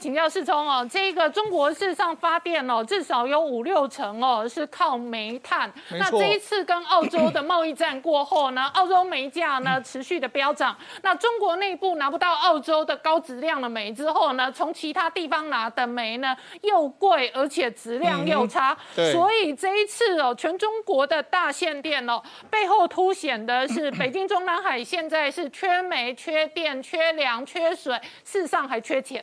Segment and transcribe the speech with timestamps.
[0.00, 5.70] 请教世聪哦，这个中国事实上发电哦，至少有五六成哦是靠煤炭。
[5.90, 10.74] 那这一次跟澳洲的贸易战过后呢， 澳洲煤价呢持续的飙涨。
[11.02, 18.74] 那中国内部拿不到澳洲的高质量的煤之后呢，从其他地方拿的煤呢又贵，而且质量又差。
[19.12, 29.22] 所以这一次哦，全中国的大限电哦，背后凸显的是 北京中南海现在是缺煤、缺电、缺粮、缺水，事实上还缺钱。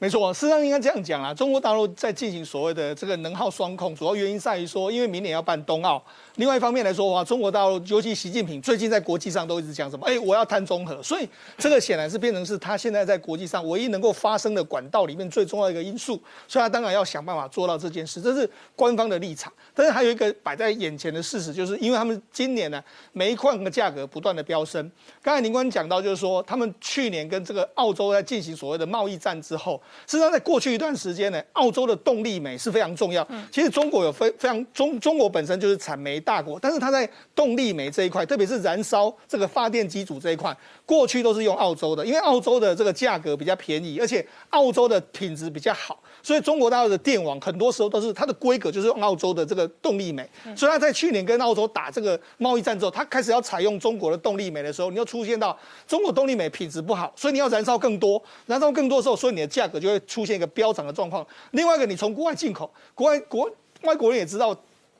[0.00, 1.34] 没错，事实上应该这样讲啊。
[1.34, 6.00] 中国大陆在进行所谓的这个能耗双控，主要原因在于说，因为明年要办冬奥。
[6.38, 10.06] 另外一方面来说的话，中国大陆尤其习近平最近在国际上都一直讲什么？
[10.06, 16.12] 哎，我要谈综合，所以这个显然是变成是他现在在国际上唯一能够发生的管道里面最重要的一个因素。
[16.46, 19.52] 所以他当然要想办法做到这件事，这是官方的立场。
[19.74, 22.80] 但是还有一个摆在眼前的事实，就是因为他们今年呢
[23.12, 24.88] 煤矿的价格不断的飙升。
[25.20, 33.26] 刚才林官讲到，就是说他们去年跟这个澳洲在进行所谓的贸易战之后，实际上在过去一段时间呢，澳洲的动力煤是非常重要。
[33.50, 36.22] 其实中国有非非常中中国本身就是产煤。
[36.28, 40.54] 大国，但是它在动力煤这一块，特别是燃烧这个发电机组这一块，
[40.84, 50.28] 过去都是用澳洲的，因为澳洲的这个价格比较便宜，而且澳洲的品质比较好，所以中国大陆的电网很多时候都是它的规格就是用澳洲的这个动力煤。
[50.54, 61.26] 所以它在去年跟澳洲打这个贸易战之后，它开始要采用中国的动力煤的时候，你又出现到中国动力煤品质不好，所以你要燃烧更多，燃烧更多的时候，所以你的价格就会出现一个飙涨的状况。
[61.52, 63.50] 另外一个，你从国外进口，国外国
[63.84, 64.54] 外国人也知道。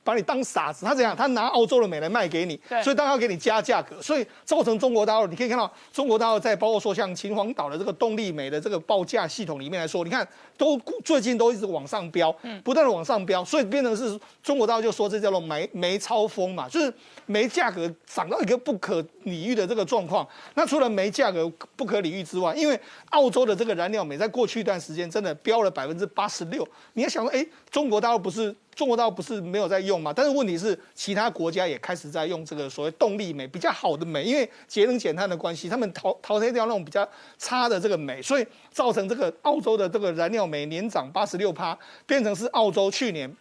[0.09, 1.15] 把你当傻子，他怎样？
[1.15, 16.91] 他拿澳洲的煤来卖给你，所以当然要给你加价格，所以造成中国大陆，你可以看到中国大陆在包括说像秦皇岛的这个动力煤的这个报价系统里面来说，你看都最近都一直往上飙，不断的往上飙，所以变成是中国大陆就说这叫做煤煤超风嘛，就是
[17.27, 20.27] 煤价格涨到一个不可理喻的这个状况。
[20.55, 28.57] 那除了煤价格不可理喻之外，因为澳洲的这个燃料煤在过去一段时间真的飙了百分之八十六，你要想说，哎，中国大陆不是？
[28.79, 41.77] 中国倒不是没有在用嘛，但是问题是其他国家也开始在用这个所谓动力煤比较好的煤，因为节能减碳的关系，他们淘淘汰掉那种比较差的这个煤，所以造成这个澳洲的这个燃料煤年涨八十六趴，
[42.07, 43.37] 变成是澳洲去年。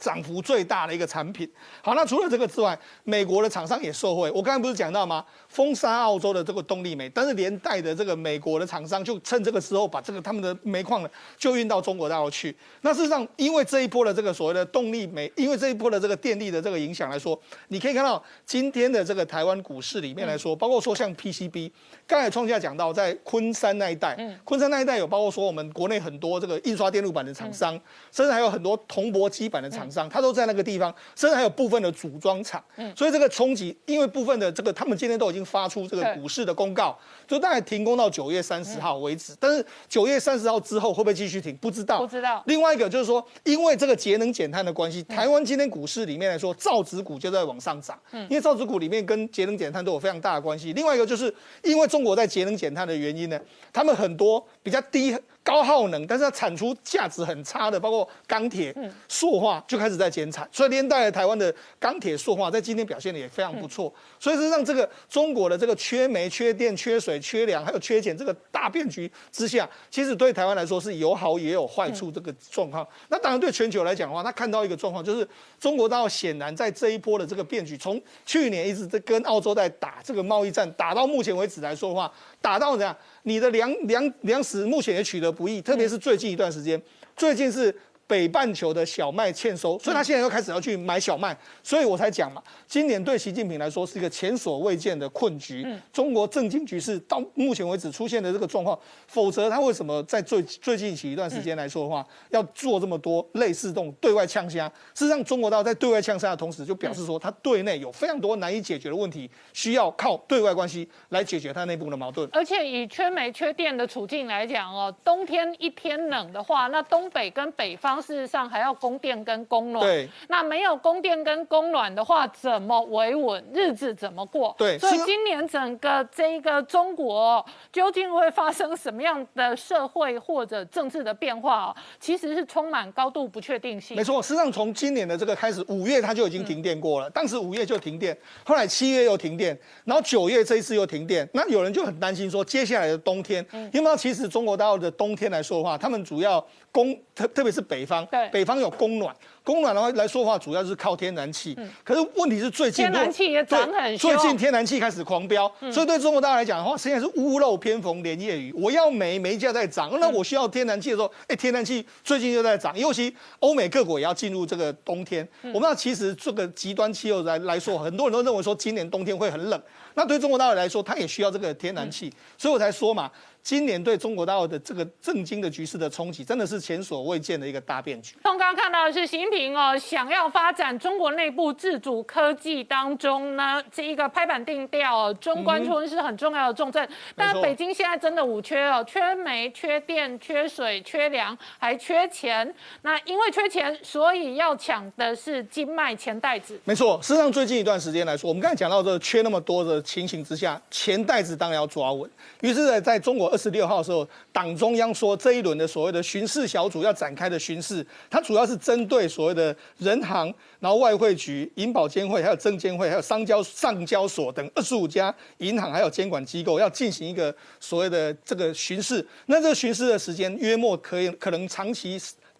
[0.00, 1.50] 涨幅最大的一个产品。
[1.82, 4.30] 好，那除了这个之外，美国的厂商也受惠。
[4.30, 5.24] 我刚才不是讲到吗？
[5.48, 12.54] 封杀澳洲的这个动力煤，但是连带的这个美国的厂商就趁这个时候把这个他们的煤矿呢就运到中国大陆去。
[12.82, 17.36] 那事实上，因为这一波的这个所谓的动力煤，因为这一波的这个电力的这个影响来说，
[17.68, 21.72] 你可以看到今天的这个台湾股市里面来说，包括说像 PCB，
[22.06, 27.72] 刚才创下讲到在昆山那一带，昆山那一带有包括说我们国内很多这个印刷电路板的厂商，
[28.12, 29.88] 甚至还有很多铜箔基板的厂。
[29.90, 32.62] 商，他都在那个地方，甚至还有部分的组装厂，
[32.94, 39.34] 所以这个冲击，因为部分的这个，他们今天都已经发出这个股市的公告，就大概停工到九月三十号为止。
[39.40, 41.98] 但是九月三十号之后会不会继续停，不知道。
[41.98, 42.42] 不知道。
[42.46, 50.72] 另外一个就是说，因为这个节能减碳的关系，台湾今天股市里面来说，造纸股就在往上涨，因为造纸股里面跟节能减碳都有非常大的关系。
[50.74, 53.40] 另外一个就是因为中国在节能减碳的原因呢，
[53.72, 55.16] 他们很多比较低。
[55.44, 58.74] 高耗能，但是它产出价值很差的，包括钢铁、
[59.08, 63.90] 塑化就开始在减产，所以连带了台湾的钢铁、塑化在今天表现的也非常不错。
[64.20, 72.86] 所以是让这个中国的这个缺煤、缺电、缺水、缺粮，还有缺钱这个大变局之下，其实对台湾来说是有好也有坏处这个状况。
[73.08, 75.26] 那当然对全球来讲的话，他看到一个状况，就是
[75.58, 82.96] 中国大陆显然在这一波的这个变局，从去年一直在跟澳洲在打这个贸易战，打到目前为止来说的话，打到怎样？
[83.24, 86.80] 你的粮粮粮食目前也取得不易，特别是最近一段时间，
[87.16, 87.74] 最近是。
[88.08, 95.64] 北半球的小麦欠收，所以他现在又开始要去买小麦，所以我才讲嘛，今年对习近平来说是一个前所未见的困局。
[95.92, 98.76] 中国政经局势到目前为止出现的这个状况，
[99.06, 104.66] 否则他为什么在最最近起一段时间来说的话，要做这么多类似这种对外呛虾？
[104.94, 112.26] 事实上，中国到在对外呛虾的同时，就表示说他对内有非常多难以解决的问题，需要靠对外关系来解决他内部的矛盾。
[112.32, 117.97] 而且以缺煤缺电的处境来讲哦，冬天一天冷的话，那东北跟北方。
[118.00, 123.44] 事实上还要供电跟供暖，对，那没有供电跟供暖的话，怎么维稳？
[123.52, 124.54] 日子怎么过？
[124.58, 131.56] 对，所以今年整个这一个中国究竟会发生什么样的社会或者政治的变化？
[131.56, 133.96] 啊其实是充满高度不确定性。
[133.96, 141.28] 没错，实际上从今年的这个开始，五月它就已经停电过了，当时五月就停电，后来七月又停电，然后九月这一次又停电。
[141.32, 147.88] 那有人就很担心说，接下来的冬天，因为其实中国大陆的冬天来说的话，他们主要供特特别是北。
[147.88, 149.14] 方，对，北方有供暖。
[149.42, 151.58] 供暖的话来说话，主要是靠天然气。
[151.82, 158.52] 可是问题是最近天然气也涨很最近天然气开始狂飙，所以对中国大陆来讲的话，现在是屋漏偏逢连夜雨。
[158.54, 162.78] 我要煤，煤价在涨，那我需要天然气的时候，哎，天然气最近又在涨。
[162.78, 165.26] 尤其欧美各国也要进入这个冬天。
[165.44, 169.58] 我们知道，其实这个极端气候来来说，很多人都认为说今年冬天会很冷。
[169.94, 173.10] 那对中国大陆来说，它也需要这个天然气，所以我才说嘛。
[173.48, 178.14] 今年对中国大陆的这个震惊的局势的冲击，真的是前所未见的一个大变局。
[178.22, 186.86] 从刚刚看到的是习近平哦，想要发展中国内部自主科技当中呢，这一个拍板定调，中关村是很重要的重镇。
[187.16, 192.54] 但北京现在真的五缺哦，缺煤、缺电、缺水、缺粮，还缺钱。
[192.82, 196.60] 那因为缺钱，所以要抢的是金脉钱袋子。
[196.66, 202.10] 没错，事实上最近一段时间来说，我们刚才讲到这缺那么多的情形之下，钱袋子当然要抓稳。
[202.42, 203.37] 于是呢，在中国。
[203.38, 219.06] 十六号的时候，党中央说这一轮的所谓的巡视小组要展开的巡视，它主要是针对所谓的人行、然后外汇局、银保监会、还有证监会、还有商交上交所等二十五家银行还有监管机构，要进行一个所谓的这个巡视。
[219.26, 221.96] 那这个巡视的时间约莫可以可能长期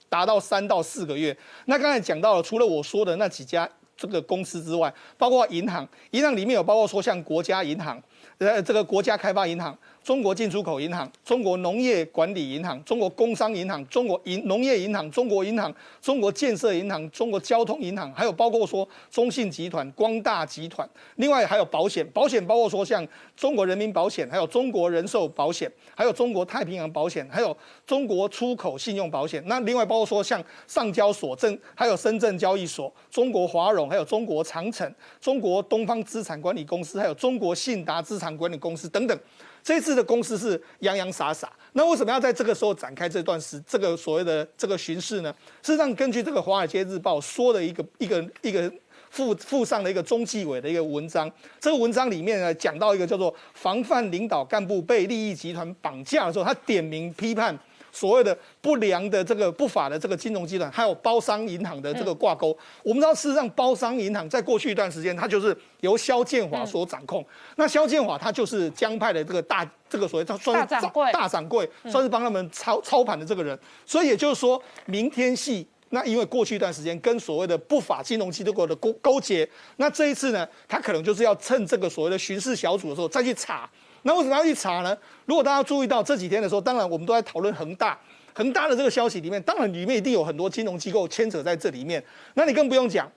[0.09, 1.37] 达到三到四个月。
[1.67, 8.03] 那刚才讲到了，除了我说的那几家这个公司之外，包括银行，银行里面有包括说像国家银行，
[8.39, 9.77] 呃，这个国家开发银行。
[10.09, 15.71] 中国进出口银行、中国农业管理银行、中国工商银行、中国银农业银行、中国银行、
[16.01, 23.07] 中国建设银行、中国交通银行，还有包括说中信集团、光大集团，另外还有保险，保险包括说像
[23.37, 27.55] 中国人民保险，还有中国人寿保险，还有中国太平洋保险，还有
[27.87, 29.43] 中国出口信用保险。
[29.45, 34.91] 那另外包括说像上交所证，还有深圳交易所、中国华融，还有中国长城、
[35.21, 39.21] 中国东方资产管理公司，还有中国信达资产管理公司等等。
[39.69, 45.31] 这次的公司是洋洋洒洒，那为什么要在这个时候展开这段时这个所谓的这个巡视呢？
[45.63, 48.73] 事实上，根据这个《华尔街日报》说的一个一个一个
[49.11, 51.31] 附附上的一个中纪委的一个文章，
[51.61, 57.55] 这个文章里面呢讲到一个叫做防范领导干部被利益集团绑架的时候，他点名批判。
[57.93, 67.25] 所谓的不良的这个不法的这个金融集团，还有包商银行的这个挂钩，我们知道事实上包商银行在过去一段时间，它就是由肖建华所掌控。
[67.57, 73.59] 那肖建华他就是江派的这个大这个所谓他算是大掌柜，大掌柜算是帮他们操操盘的这个人。
[73.85, 83.69] 所以也就是说，明天系那因为过去一段时间跟所谓的不法金融机构的勾勾结，那这一次呢，他可能就是要趁这个所谓的巡视小组的时候再去查。
[84.03, 84.97] 那为什么要去查呢？
[85.27, 87.99] 如果大家注意到这几天的时候，当然我们都在讨论恒大，
[88.35, 92.03] 恒大的这个消息里面，当然里面一定有很多金融机构牵扯在这里面。
[92.35, 93.11] 那你更不用讲。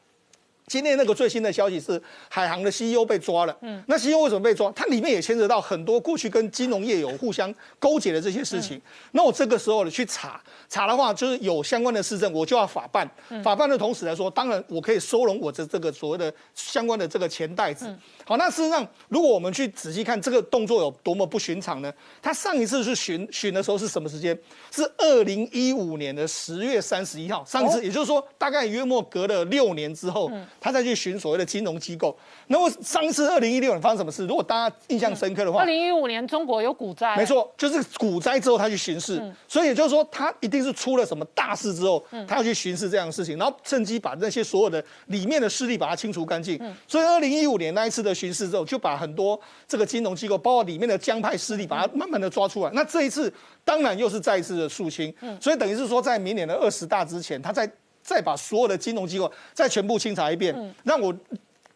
[0.72, 3.54] 今天那个最新的消息是，海航的 CEO 被抓了。
[3.60, 4.72] 嗯，那 CEO 为什么被抓？
[4.72, 8.82] 它里面也牵扯到很多过去跟金融业有互相勾结的这些事情。
[9.12, 13.06] 那我这个时候呢去查查的话，就是有相关的市政，我就要法办。
[13.44, 17.94] 法办的同时来说，当然我可以收容我的这个所谓的相关的这个钱袋子。
[18.24, 21.92] 好，那事实上，如果我们去仔细看这个动作有多么不寻常呢？
[22.22, 24.40] 他上一次去巡巡的时候是什么时间？
[24.72, 27.44] 是二零一五年的十月三十一号。
[27.44, 30.32] 上一次，也就是说，大概约莫隔了六年之后。
[30.62, 32.16] 他再去寻所谓的金融机构。
[32.48, 34.26] 那么上次二零一六年发生什么事？
[34.28, 46.62] 如果大家印象深刻的话，二零一五年中国有股灾，没错，就是股灾之后他去巡视，所以也就是说他一定是出了什么大事之后，他要去巡视这样的事情，然后趁机把那些所有的里面的势力把它清除干净。
[46.88, 52.70] 所以二零一五年那一次的巡视之后，就把很多这个金融机构，包括里面的江派势力，把它慢慢的抓出来。
[52.74, 53.34] 那这一次
[53.66, 55.12] 当然又是再一次的肃清，
[55.42, 57.68] 所以等于是说在明年的二十大之前，他在。
[58.02, 61.14] 再把所有的金融机构再全部清查一遍，让我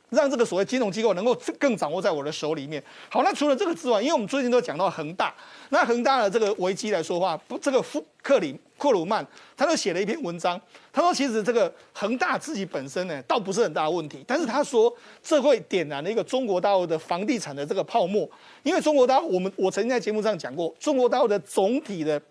[0.10, 2.82] 让这个所谓金融机构能够更掌握在我的手里面。
[3.10, 5.34] 好，那除了这个之外，因为我们最近都讲到恒大，
[5.70, 9.26] 那恒大的这个危机来说话，不，这个富克里库鲁曼
[9.58, 10.62] 他就写了一篇文章，
[10.94, 18.30] 他说其实这个恒大自己本身呢，倒不是很大的问题，但是他说这会点燃了一个中国大陆的房地产的这个泡沫，
[18.64, 22.22] 因为中国大陆我们我曾经在节目上讲过，中国大陆的总体的。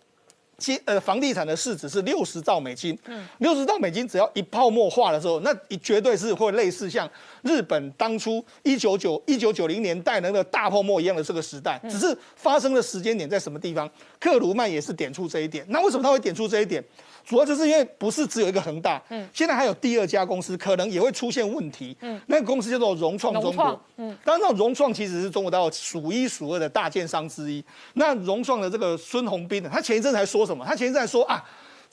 [0.58, 7.08] 金呃房地产的市值是六十兆美金，嗯，六十兆美金只要一泡沫化的时候，那绝对是会类似像
[7.42, 13.90] 日本当初一九九一九九零年代那个大泡沫一样的这个时代，只是发生的时间点在什么地方？
[14.18, 15.64] 克鲁曼也是点出这一点。
[15.68, 16.82] 那为什么他会点出这一点？
[17.24, 27.64] 主要就是因为不是只有一个恒大，嗯，现在还有第二家公司可能也会出现问题，嗯，那个公司叫做融创中国，嗯，当然融创其实是中国大陆数一数二的大建商之一。
[27.94, 30.64] 那融创的这个孙宏斌，他前一阵才说什么？
[30.64, 31.42] 他前一阵说啊。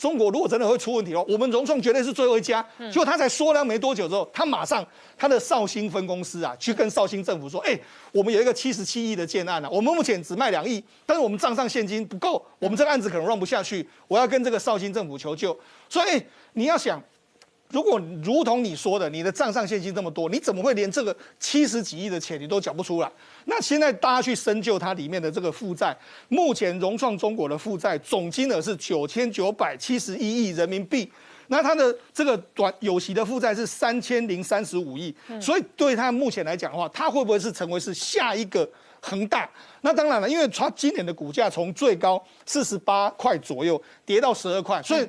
[0.02, 2.66] 中国如果真的会出问题哦，我们融创绝对是最后一家。
[2.92, 4.84] 结果他才说了没多久之后，他马上
[5.16, 7.80] 他的绍兴分公司啊，去跟绍兴政府说，哎，
[8.12, 15.56] 我们有一个七十七亿的建案啊，我们目前只卖两亿，但是我们账上现金不够，我们这个案子可能 run 不下去，我要跟这个绍兴政府求救。
[15.88, 16.20] 所以
[16.54, 17.00] 你要想。
[17.72, 23.10] 如果如同你说的，你的账上现金这么多，你怎么会连这个七十几亿的钱你都缴不出来？
[23.46, 25.96] 那现在大家去深究它里面的这个负债，
[26.28, 31.10] 目前融创中国的负债总金额是九千九百七十一亿人民币，
[31.48, 38.70] 那它的这个短有息的负债是三千零三十五亿，所以对它目前来讲的话，它会不会是成为是下一个
[39.02, 39.50] 恒大？
[39.82, 45.08] 那当然了，因为它今年的股价从最高四十八块左右跌到十二块，所以。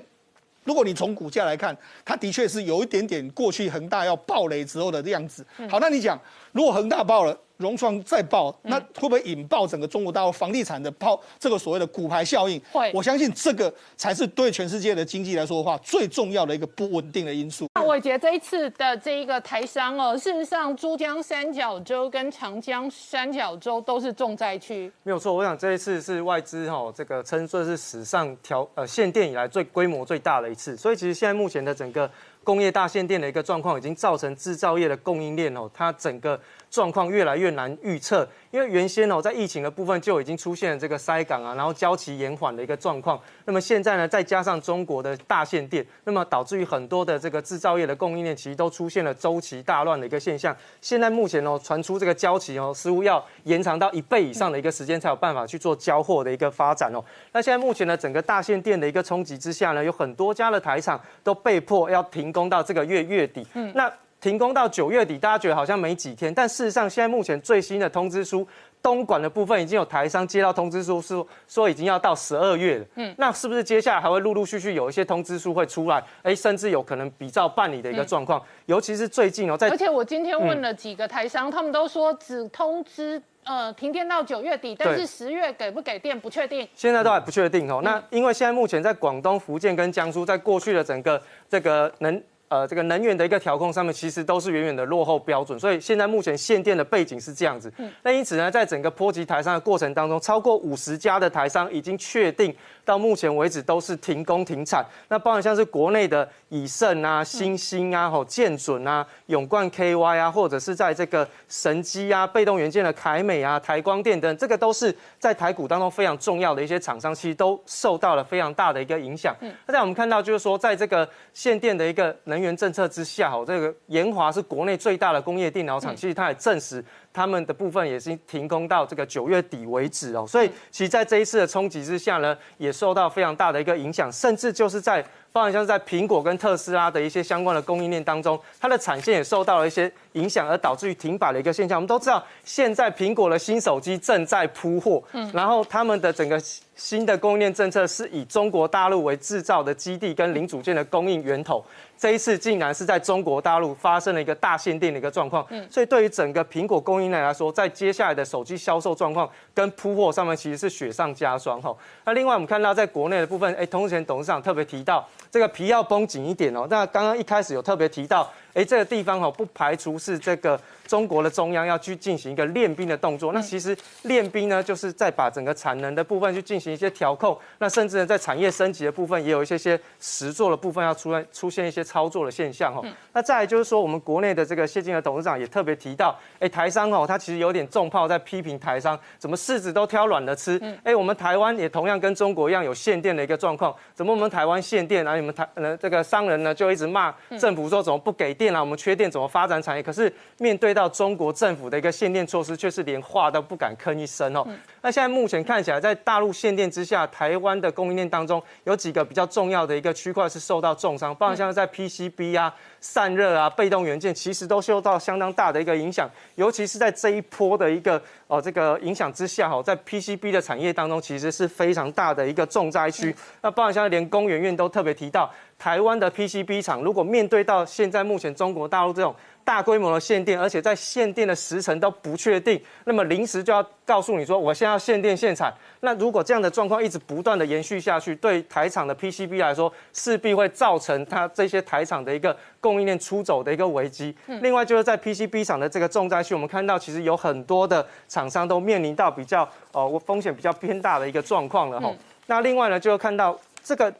[0.64, 5.44] 如果你从股价来看，它的确是有一点点过去恒大要暴雷之后的样子。
[5.68, 6.20] 好，那你讲，
[6.52, 7.38] 如果恒大爆了？
[7.62, 12.60] 融创再爆，那会不会引爆整个中国大陆房地产的爆这个所谓的股牌效应？
[12.72, 17.66] 会，我相信这个才是对全世界的经济来说的话最重要的一个不稳定的因素。
[17.74, 24.92] 那我觉得这一次的这一个台商哦，事实上珠江三角洲跟长江三角洲都是重灾区。
[25.04, 32.10] 没有错，我想这一次是外资哈这个称作是史上调呃限电以来最规模最大的一次，所以其实现在目前的整个
[32.42, 36.38] 工业大限电的一个状况，已经造成制造业的供应链哦，它整个。
[36.72, 38.26] 状况越来越难预测。
[38.50, 43.18] 因为原先哦，在疫情的部分就已经出现了这个塞港啊，然后交期延缓的一个状况。
[43.44, 50.54] 那么现在呢，再加上中国的大限电，那么导致于很多的这个制造业的供应链其实都出现了周期大乱的一个现象。
[50.80, 57.02] 现在目前哦，传出这个交期哦，似乎要延长到一倍以上的一个时间才有办法去做交货的一个发展哦。
[57.32, 63.46] 那现在目前呢，整个大限电的一个冲击之下呢，有很多家的台厂都被迫要停工到这个月月底。
[63.54, 63.92] 嗯，那。
[64.22, 68.46] 停工到九月底，大家觉得好像没几天，但事实上，现在目前最新的通知书，
[68.80, 72.84] 东莞的部分已经有台商接到通知书，说说已经要到十二月了。
[72.94, 76.00] 嗯，那是不是接下来还会陆陆续续有一些通知书会出来？
[76.22, 78.40] 哎，甚至有可能比照办理的一个状况。
[78.66, 86.68] 尤其是最近哦，在而且我今天问了几个台商，他们都说只通知呃停电到九月底，但是十月给不给电不确定。
[86.76, 87.80] 现在都还不确定哦。
[87.82, 92.22] 那因为现在目前在广东、福建跟江苏，在过去的整个这个能。
[92.52, 97.72] 呃，这个能源的一个调控上面，其实都是远远的落后标准，所以现在目前限电的背景是这样子。
[98.02, 102.54] 那因此呢，在整个波及台商的过程当中，超过五十家的台商已经确定。
[102.84, 119.32] 到目前为止都是停工停产，那包含像是国内的以盛啊、新兴啊、吼建准啊、永冠 KY 啊，或者是在这个神机啊、被动元件的凯美啊、台光电等，这个都是在台股当中非常重要的一些厂商，其实都受到了非常大的一个影响。
[119.66, 126.84] 那在我们看到就是说，在这个限电的一个能源政策之下，好，这个研华是国内最大的工业电脑厂，其实它也证实。
[127.12, 135.04] 他们的部分也是停工到这个九月底为止哦，所以其实在这一次的冲击之下呢，也受到非常大的一个影响，甚至就是在。
[135.34, 141.78] 包含像是在苹果跟特斯拉的一些相关的供应链当中，它的产线也受到了一些影响，而导致于停摆的一个现象。
[141.78, 146.38] 我们都知道，现在苹果的新手机正在铺货，嗯，然后他们的整个
[146.76, 151.64] 新的供应链政策是以中国大陆为制造的基地跟零组件的供应源头。
[151.96, 161.74] 这一次竟然是在中国大陆发生了一个大限电的一个状况，嗯，所以对于整个苹果供应链来说，在接下来的手机销售状况跟铺货上面，其实是雪上加霜哈。
[162.04, 165.06] 那另外我们看到在国内的部分，哎，同前董事长特别提到。
[165.30, 166.66] 这个皮要绷紧一点哦。
[166.68, 170.60] 那刚刚一开始有特别提到，哎，这个地方哦，不排除是这个。
[170.92, 182.84] 中国的中央要去进行一个练兵的动作，那其实练兵呢，就是在把整个产能的部分去进行一些调控，那甚至呢，在产业升级的部分，也有一些些实做的部分要出来出现一些操作的现象哦。
[183.14, 190.60] 那再来就是说，我们国内的这个谢金河董事长也特别提到，哎，台商哦，他其实有点重炮在批评台商，怎么柿子都挑软的吃？
[190.84, 198.60] 哎，我们台湾也同样跟中国一样有限电的一个状况，怎么我们台湾限电，然后你们台呃这个商人呢就一直骂政府说怎么不给电啊？
[198.60, 199.82] 我们缺电怎么发展产业？
[199.82, 204.44] 可是面对到到中国政府的一个限电措施，却是连话都不敢吭一声哦。
[204.80, 216.10] 那现在目前看起来，在大陆限电之下，台湾的供应链当中有几个比较重要的一个区块是受到重伤，包括像在 PCB 啊、散热啊、被动元件，其实都受到相当大的一个影响。
[216.34, 223.14] 尤其是在这一波的一个哦这个影响之下，哈，在 PCB 的产业当中，其实是非常大的一个重灾区。
[223.40, 229.14] 那包括像连工研院都特别提到，台湾的 PCB 厂如果面对到现在目前中国大陆这种。
[229.44, 235.52] 大规模的限电，而且在限电的时程都不确定，那么临时就要告诉你说，我现在要限电限产。
[235.80, 244.16] 那如果这样的状况一直不断的延续下去，对台厂的 PCB 来说，势必会造成它这些台厂的一个供应链出走的一个危机。
[244.40, 251.92] 另外就是在 PCB 厂的这个重灾区，我们看到其实有很多的厂商都面临到比较呃风险比较偏大的一个状况了哈。
[252.26, 253.92] 那另外呢，就看到这个。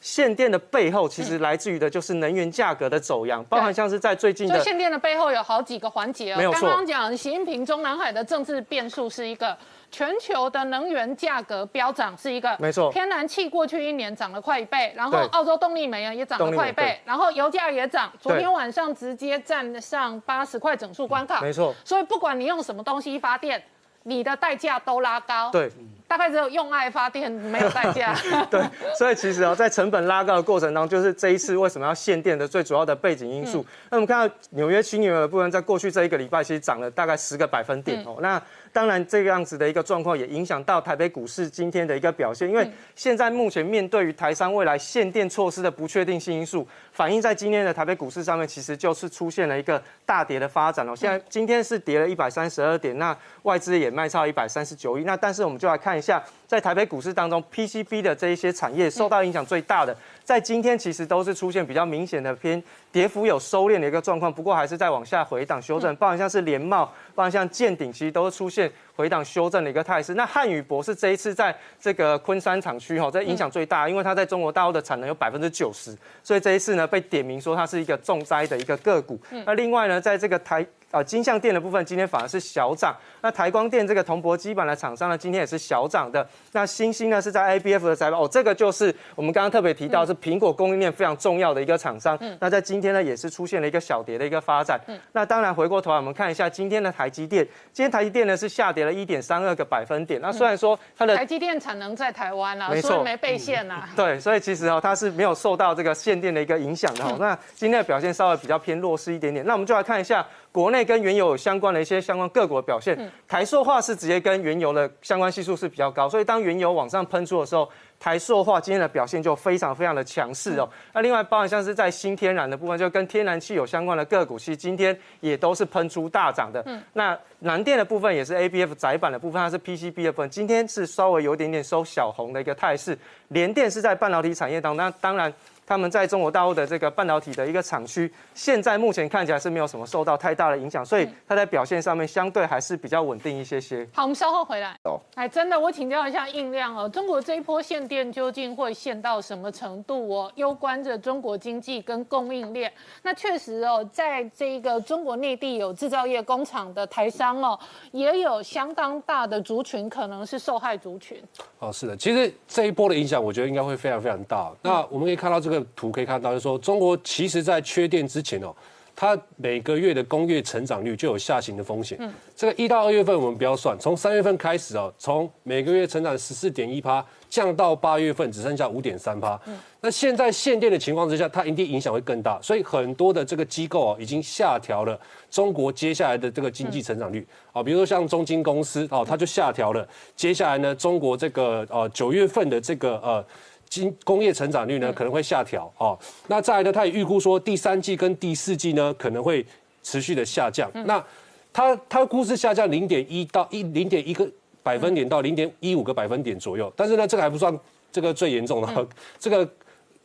[0.00, 6.50] 限电的背后，其实来自于的就是能源价格的走扬，包含像是在最近的限电的背后有好几个环节哦。
[6.52, 9.56] 刚刚讲习近平中南海的政治变数是一个。
[9.90, 12.92] 全球的能源价格飙涨是一个，没错。
[12.92, 21.74] 天然气过去一年涨了快一倍，然后澳洲动力煤啊也涨了快一倍，然后油价也涨，昨天晚上直接站上八十块整数关卡，没错。
[21.86, 23.64] 所以不管你用什么东西发电，
[24.02, 25.50] 你的代价都拉高。
[25.50, 25.70] 对。
[26.08, 28.16] 大概只有用爱发电没有代价。
[28.50, 28.64] 对，
[28.96, 33.62] 所以其实哦，在成本拉高的过程当中，就是这一次为什么要限电的最主要的背景因素。
[33.90, 38.16] 那我们看到纽约新能源的部分，在过去这一个礼拜其实涨了大概十个百分点哦。
[38.22, 50.96] 那当然这个样子的一个状况也影响到台北股市今天的一个表现，因为现在目前面对于台商未来限电措施的不确定性因素，反映在今天的台北股市上面，其实就是出现了一个大跌的发展哦。
[50.96, 55.04] 现在今天是跌了一百三十二点，那外资也卖超一百三十九亿。
[55.04, 55.98] 那但是我们就来看。
[55.98, 59.96] 一下，在台北股市当中，PCB 的这一些产业受到影响最大的，
[60.28, 70.14] 在今天其实都是出现比较明显的偏跌幅有收敛的一个状况，不过还是在往下回档修正，包含像是联茂，包含像建鼎，其实都是出现回档修正的一个态势。
[70.14, 79.16] 那汉语博士这一次在这个昆山厂区哈，这影响最大，因为它在中国大陆的产能有百分之九十，所以这一次呢被点名说它是一个重灾的一个个股。
[79.46, 80.66] 那另外呢，在这个台。
[80.90, 82.96] 啊，金相电的部分今天反而是小涨。
[83.20, 86.26] 那台光电这个铜箔基板的厂商呢，今天也是小涨的。
[86.52, 92.16] 那星星呢是在 A B F 的财报哦，这个就是我们刚刚特别提到是苹果供应链非常重要的一个厂商。
[92.22, 94.80] 嗯那在今天呢也是出现了一个小跌的一个发展。
[94.86, 100.20] 嗯那当然回过头来我们看一下今天的台积电，今天台积电呢是下跌了一点三二个百分点。
[100.20, 103.88] 那虽然说它的台积电产能在台湾啊，所以没被限啊。
[103.94, 107.04] 对，所以其实哦它是没有受到这个限电的一个影响的。
[107.18, 109.44] 那今天的表现稍微比较偏弱势一点点。
[109.46, 110.26] 那我们就来看一下。
[110.50, 117.68] 国内跟原油有相关的一些相关个股的表现，台塑化是直接跟原油的相关系数是比较高，所以当原油往上喷出的时候，
[118.00, 120.68] 台塑化今天的表现就非常非常的强势哦。
[120.92, 126.64] 那另外包含像是在新天然的部分，就跟天然气有相关的个股，其实今天也都是喷出大涨的。
[126.94, 132.98] 那南电的部分也是 A B F 窄板的部分，它是 P C B 的部分，今天是稍微有点点收小红的一个态势。
[133.28, 135.32] 联电是在半导体产业当中，那当然。
[135.68, 143.86] 他们在中国大陆的这个半导体的一个厂区，现在目前看起来是没有什么受到太大的影响，所以它在表现上面相对还是比较稳定一些些。
[143.92, 144.74] 好，我们稍后回来。
[144.84, 150.32] 哦，哎，真的，我请教一下应亮哦，中国这一波限电究竟会限到什么程度哦？
[150.36, 152.72] 攸关着中国经济跟供应链。
[153.02, 157.58] 那确实哦，在这个中国内地有制造业工厂的台商哦，
[157.92, 161.22] 也有相当大的族群可能是受害族群。
[161.58, 164.50] 哦，是的，其实这一波的影响，我觉得应该会非常非常大。
[164.62, 168.54] 那我们可以看到这个图，可以看到，就是说中国其实在缺电之前哦，
[168.96, 171.96] 它每个月的工业成长率就有下行的风险。
[172.00, 177.04] 嗯，这个一到二月份我们不要算，从三月份开始哦，从每个月成长十四点一趴。
[177.30, 179.38] 降到八月份只剩下五点三趴，
[179.82, 184.98] 那现在限电的情况之下，它一定影响会更大，所以很多的这个机构啊，已经下调了
[185.30, 187.26] 中国接下来的这个经济成长率。
[187.52, 189.86] 啊，比如说像中金公司哦，它就下调了。
[190.16, 193.22] 接下来呢，中国这个呃九月份的这个呃
[193.68, 199.44] 经工业成长率呢可能会下调哦，那再来呢，他也预估说第三季跟第四季呢可能会
[199.82, 201.04] 持续的下降，那
[201.52, 204.28] 他他估是下降零点一到一零点一个。
[204.60, 207.58] 百分点到零点一五个百分点左右，但是呢，这个还不算
[207.90, 209.48] 这个最严重的，这个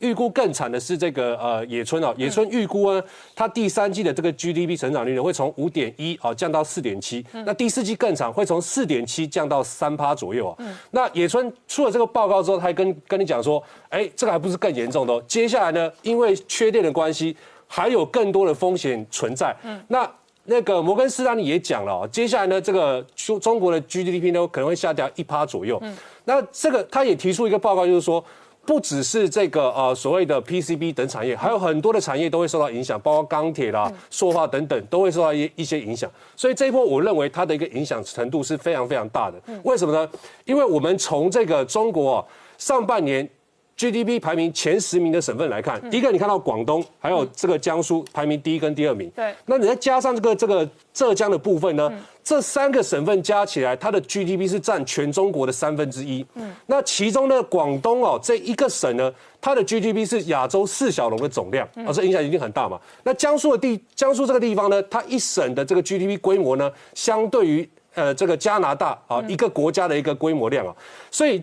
[0.04, 3.02] 预估更惨的是这个呃野村哦，野村预估呢，
[3.34, 10.58] 它第三季的这个 GDP 成长率呢会从五点一啊降到四点七，那第四季更惨，会从四点七降到三趴左右啊。
[10.90, 17.34] 那野村出了这个报告之后，他还跟跟你讲说，哎，这个还不是更严重的哦，接下来呢，因为缺电的关系，
[17.66, 19.56] 还有更多的风险存在。
[19.62, 20.08] 嗯，那。
[20.46, 25.78] 那个摩根士丹利也讲了，哦接下来呢，这个中中国的 GDP 呢可能会下调一趴左右。
[25.80, 28.22] 嗯，那这个他也提出一个报告，就是说，
[28.66, 36.10] 不只是这个呃所谓的 PCB 等产业，还有很多的产业都会受到影响，包括钢铁啦、塑化等等都会受到一一些影响。
[36.34, 39.40] 所以这一波我认为它的一个影响程度是非常非常大的。
[39.62, 40.10] 为什么呢？
[40.44, 42.26] 因为我们从这个中国
[42.58, 43.28] 上半年。
[43.76, 49.10] GDP 排名前十名的省份来看，第一个你看到广东，还有这个江苏排名第一跟第二名。
[49.10, 51.90] 对，那你再加上这个这个浙江的部分呢？
[52.22, 56.24] 这三个省份加起来，它的 GDP 是占全中国的三分之一。
[56.36, 62.80] 嗯，那其中呢，广东哦这一个省呢，它的 GDP 是亚洲四小龙的总量，啊，这影响一定很大嘛。
[63.02, 70.74] 那江苏的地，江苏这个地方呢，它一省的这个 GDP 规模呢，相对于呃这个加拿大啊一个国家的一个规模量啊，
[71.10, 71.42] 所以。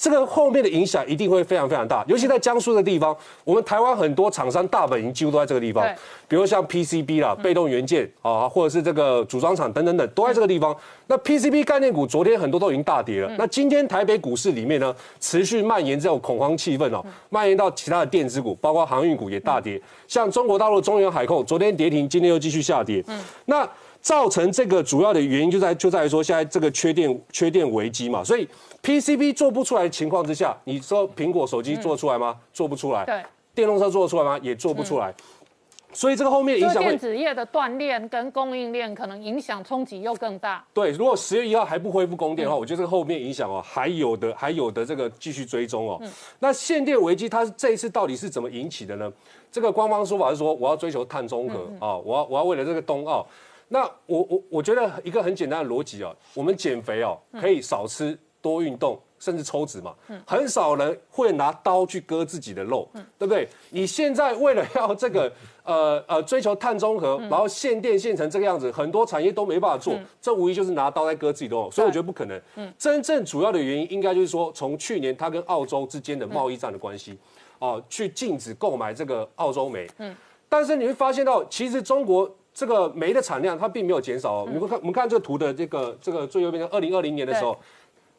[0.00, 5.86] 这个后面的影响一定会非常非常大，尤其在江苏的地方，我们台湾很多厂商大本营几乎都在这个地方，
[6.26, 10.74] 比如像 PCB 啦、被动元件啊，或者是这个组装厂等等等，都在这个地方。
[11.06, 23.04] 那 PCB 概念股昨天很多都已经大跌了，那今天台北股市里面呢，持续蔓延这种恐慌气氛哦，蔓延到其他的电子股，包括航运股也大跌，像中国大陆中原海控昨天跌停，今天又继续下跌。
[23.08, 23.68] 嗯，那
[24.00, 28.48] 造成这个主要的原因就在就在于说现在这个缺电缺电危机嘛，所以。
[28.82, 32.34] PCB 做不出来的情况之下，你说苹果手机做出来吗？
[32.50, 33.04] 做不出来。
[33.04, 33.22] 对。
[33.54, 34.40] 电动车做得出来吗？
[34.42, 35.14] 也做不出来。
[35.92, 40.64] 所以这个后面影响电子业的断链跟供应链可能影响冲击又更大。
[40.72, 46.00] 对，如果十月一号还不恢复供电的话，我觉得这个后面影响哦，还有的还有的这个继续追踪哦。
[46.38, 49.12] 那限电危机它这一次到底是怎么引起的呢？
[49.52, 53.26] 这个官方说法是说我要追求碳中和啊，我要我要为了这个冬奥。
[53.72, 58.18] 那我我我觉得一个很简单的逻辑哦，我们减肥哦可以少吃。
[58.42, 59.94] 多运动，甚至抽脂嘛，
[60.26, 63.46] 很少人会拿刀去割自己的肉，对不对？
[63.68, 65.30] 你现在为了要这个，
[65.62, 72.40] 呃呃，追求碳中和，然后限电限成这个样子，很多产业都没办法做，这无疑就是拿刀在割自己的肉，所以我觉得不可能。
[72.78, 77.18] 真正主要的原因，应该就是说，从去年它跟澳洲之间的贸易战的关系，
[77.58, 79.86] 哦，去禁止购买这个澳洲煤。
[79.98, 80.16] 嗯，
[80.48, 84.46] 但是你会发现到，其实中国这个煤的产量它并没有减少。
[84.52, 87.56] 你们看，我们看这个图的这个这个最右边的二零二零年的时候。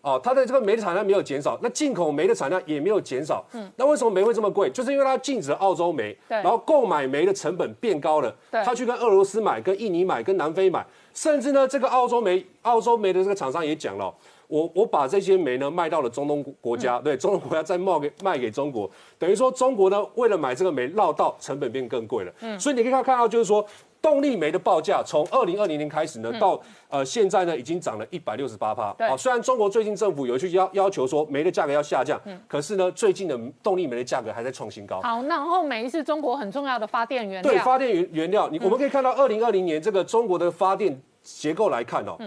[0.04, 3.46] 哦，它的这个煤的产量没有减少，那进口煤的产量也没有减少。
[3.54, 4.68] 嗯，那为什么煤会这么贵？
[4.72, 8.36] 就是因为它禁止澳洲煤，然后购买煤的成本变高了。
[8.50, 14.12] 对，他去跟俄罗斯买、跟印尼买、跟南非买，甚至呢，这个澳洲煤、澳洲煤的这个厂商也讲了，
[14.48, 22.34] 我我把这些煤呢卖到了中东国家，对，中东国家再卖给卖给中国，等于说中国呢为了买这个煤绕道，成本变更贵了。
[22.40, 23.64] 嗯，所以你可以看看到就是说。
[24.02, 26.60] 动力煤的报价从二零二零年开始呢，到
[26.90, 28.96] 呃现在呢，已经涨了一百六十八趴。
[29.06, 35.00] 啊，虽然中国最近政府有去要要求说煤的价格要下降，可是呢，最近的动力煤的价格还在创新高。
[35.02, 37.52] 好，然后煤是中国很重要的发电原料。
[37.52, 42.18] 对，发电原原料，你我们可以看到二零二零年这个中国的发电结构来看哦，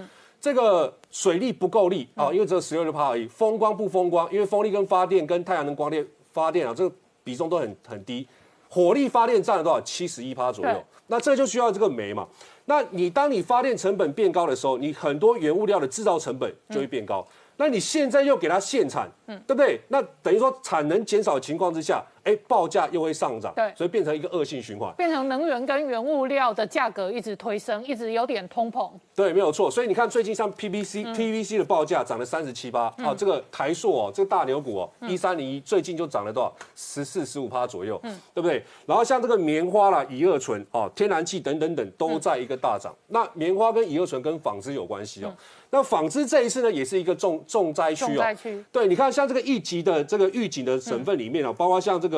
[0.41, 3.27] 这个水力不够力啊，因为只有十六趴而已。
[3.27, 8.29] 风光不风光，因为风力跟发电跟太阳能光电发电啊，这个比重都很很低。
[8.69, 9.81] 火力发电占了多少？
[9.81, 10.85] 七十一趴左右。
[11.07, 12.27] 那这就需要这个煤嘛？
[12.67, 17.27] 那你当你发电成本变高的时候，你很多原物料的制造成本就会变高。
[17.57, 19.81] 那你现在又给它限产，嗯，对不对？
[19.89, 22.05] 那等于说产能减少的情况之下。
[22.25, 28.91] 哎，报价又会上涨，对，所以变成一个恶性循环，变成能源跟原物料的价格一直推升，一直有点通膨。
[29.15, 29.71] 对，没有错。
[29.71, 36.53] 所以你看，最近像 PVC、PVC 的报价涨了三十七八，啊，这个台塑哦，这个大牛股哦，一三零一最近就涨了多少？
[36.75, 38.65] 十四、十五趴左右，嗯，对不对？
[38.87, 42.95] 然后像这个棉花啦、乙二醇哦、天然气等等等都在一个大涨。
[43.09, 45.35] 那棉花跟乙二醇跟纺织有关系哦。
[45.71, 48.19] 那纺织这一次呢，也是一个重重灾区哦。
[48.19, 52.14] 灾区对，你看像这个一级的这个预警的省份里面啊，包括像这个。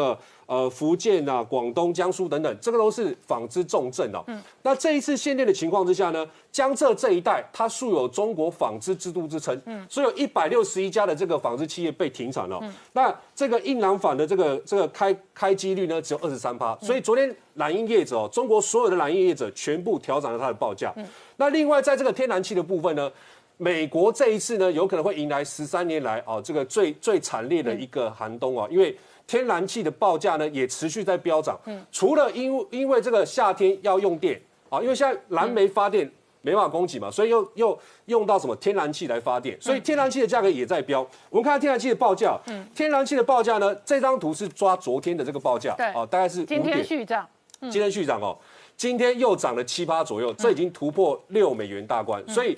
[0.46, 4.22] 呃，福建啊、广东、江苏等等，这个都是纺织重镇哦。
[4.28, 12.60] 嗯，那这一次限电的情况之下呢，江浙这一带它素有中国纺织之都之称，嗯，所以有一百六十一家的这个纺织企业被停产了。
[12.62, 16.78] 嗯，那这个印朗纺的这个这个开开机率呢，只有二十三趴。
[16.80, 20.92] 所以昨天蓝印业者哦，中国所有的蓝印业者全部调涨了它的报价。
[20.94, 21.04] 嗯，
[21.36, 23.10] 那另外在这个天然气的部分呢，
[23.56, 28.96] 美国这一次呢，有可能会迎来十三年来哦这个最最惨烈的一个寒冬啊，因为。
[29.26, 36.10] 天然气的报价呢也持续在飙涨，嗯，除了因因为这个夏天要用电啊，因为现在燃煤发电
[36.42, 41.04] 没办法供给嘛，所以又又用到什么天然气来发电，所以天然气的价格也在飙。
[41.28, 47.28] 我们看天然气的报价，嗯，天然气的报价呢，这张图是抓昨天的这个报价，对，哦，大概是今天续涨，
[47.62, 48.38] 今天续涨哦，
[48.76, 52.56] 今天又涨了七八左右，这已经突破六美元大关，所以。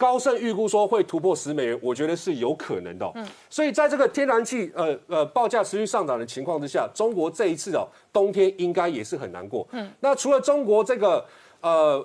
[0.00, 3.12] 高盛预估说会突破十美元，我觉得是有可能的。
[3.16, 9.68] 嗯，所以在这个天然气呃呃报价持续上涨的情况之下，中国这一次哦冬天应该也是很难过。
[9.72, 11.22] 嗯，那除了中国这个
[11.60, 12.02] 呃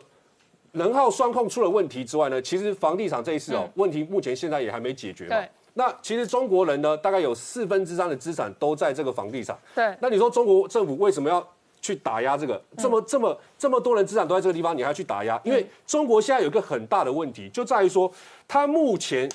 [0.74, 5.38] 能耗双控出了问题之外呢，其实房地产这一次哦问题目前现在也还没解决嘛。
[5.74, 9.58] 那其实中国人呢，大概有四分之三的资产都在这个房地产。
[9.74, 9.96] 对。
[10.02, 11.46] 那你说中国政府为什么要？
[11.86, 15.40] 去打压这个，这么这么这么多人资产都在这个地方，你还要去打压？
[15.44, 18.12] 因为中国现在有一个很大的问题，就在于说，
[18.48, 19.32] 它目前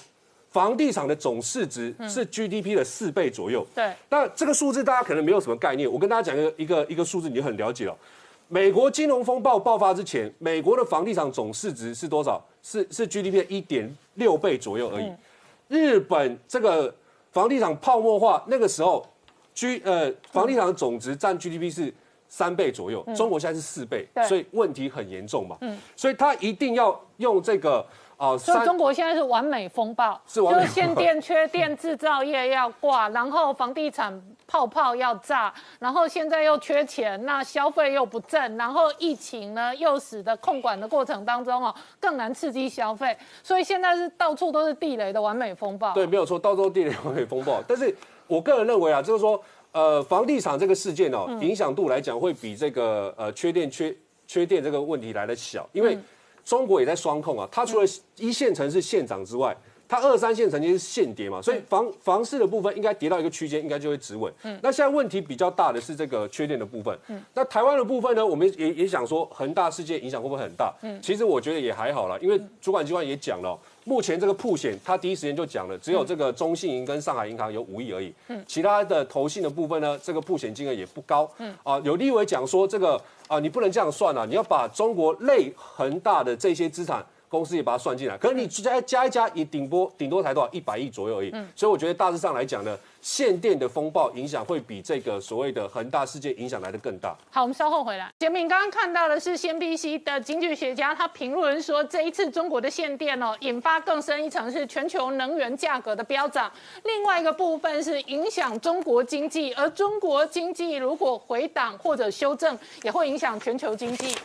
[0.50, 3.64] 房地产的总市值是 GDP 的四倍左右。
[3.72, 5.88] 对，那这个数字大家可能没有什么概念。
[5.88, 7.96] 我跟大家讲一个一个一个数字，你就很了解了。
[8.48, 12.44] 美国金融风暴爆发之前，美国的房地产总市值是多少？
[12.64, 15.12] 是是 GDP 的一点六倍左右而已。
[15.68, 16.92] 日本这个
[17.30, 19.06] 房地产泡沫化那个时候
[19.54, 21.94] ，G 呃房地产的总值占 GDP 是。
[22.30, 25.56] 三倍左右，中国现在是四倍，所以问题很严重嘛。
[25.60, 27.84] 嗯，所以他一定要用这个
[28.16, 45.92] 哦，所以中国现在是完美风暴，是完美就是限电、 缺电，制造业要挂，然后房地产泡泡要炸，然后现在又缺钱，那消费又不振，然后疫情呢又使得控管的过程当中哦更难刺激消费，所以现在是到处都是地雷的完美风暴。
[45.94, 47.60] 对，没有错，到处地雷完美风暴。
[47.66, 47.92] 但是
[48.28, 53.94] 我个人认为啊，就是说，呃，房地产这个事件哦，影响度来讲会比这个呃缺电缺
[54.26, 55.98] 缺电这个问题来的小，因为。
[56.42, 59.54] 中国也在双控啊，它除了一线城市现涨之外，
[59.86, 64.32] 它二三线曾经是现跌嘛，所以房房市的部分应该跌到一个区间，应该就会止稳。
[64.42, 66.98] 嗯，那现在问题比较大的是这个缺电的部分。
[67.08, 70.74] 嗯，那台湾的部分呢，我们也也想说恒大事件影响会不会很大？
[70.82, 73.56] 嗯，其实我觉得也还好啦，因为主管机关也讲了。
[73.84, 78.12] 目前这个铺险，他第一时间就讲了，只有这个中信银跟上海银行有五亿而已。
[78.28, 81.30] 嗯，其他的投信的部分呢，这个铺险金额也不高。
[81.38, 87.04] 嗯，啊，有立委讲说这个啊，你不能这样算啊，你要把中国内恒大的这些资产。
[87.30, 91.30] 公司也把它算进来，可是你加加一加，也顶多顶多才多少一百亿左右而已。
[91.32, 97.16] 嗯，所以我觉得大致上来讲呢，限电的风暴影响会比这个所谓的恒大事件影响来的更大。
[97.30, 98.12] 好，我们稍后回来。
[98.18, 106.50] 杰明刚刚看到的是 CNBC 的经济学家，他评论说，这一次中国的限电哦，引发更深一层是全球能源价格的飙涨，
[106.82, 114.16] 另外一个部分是影响中国经济，而中国经济如果回档或者修正，也会影响全球经济。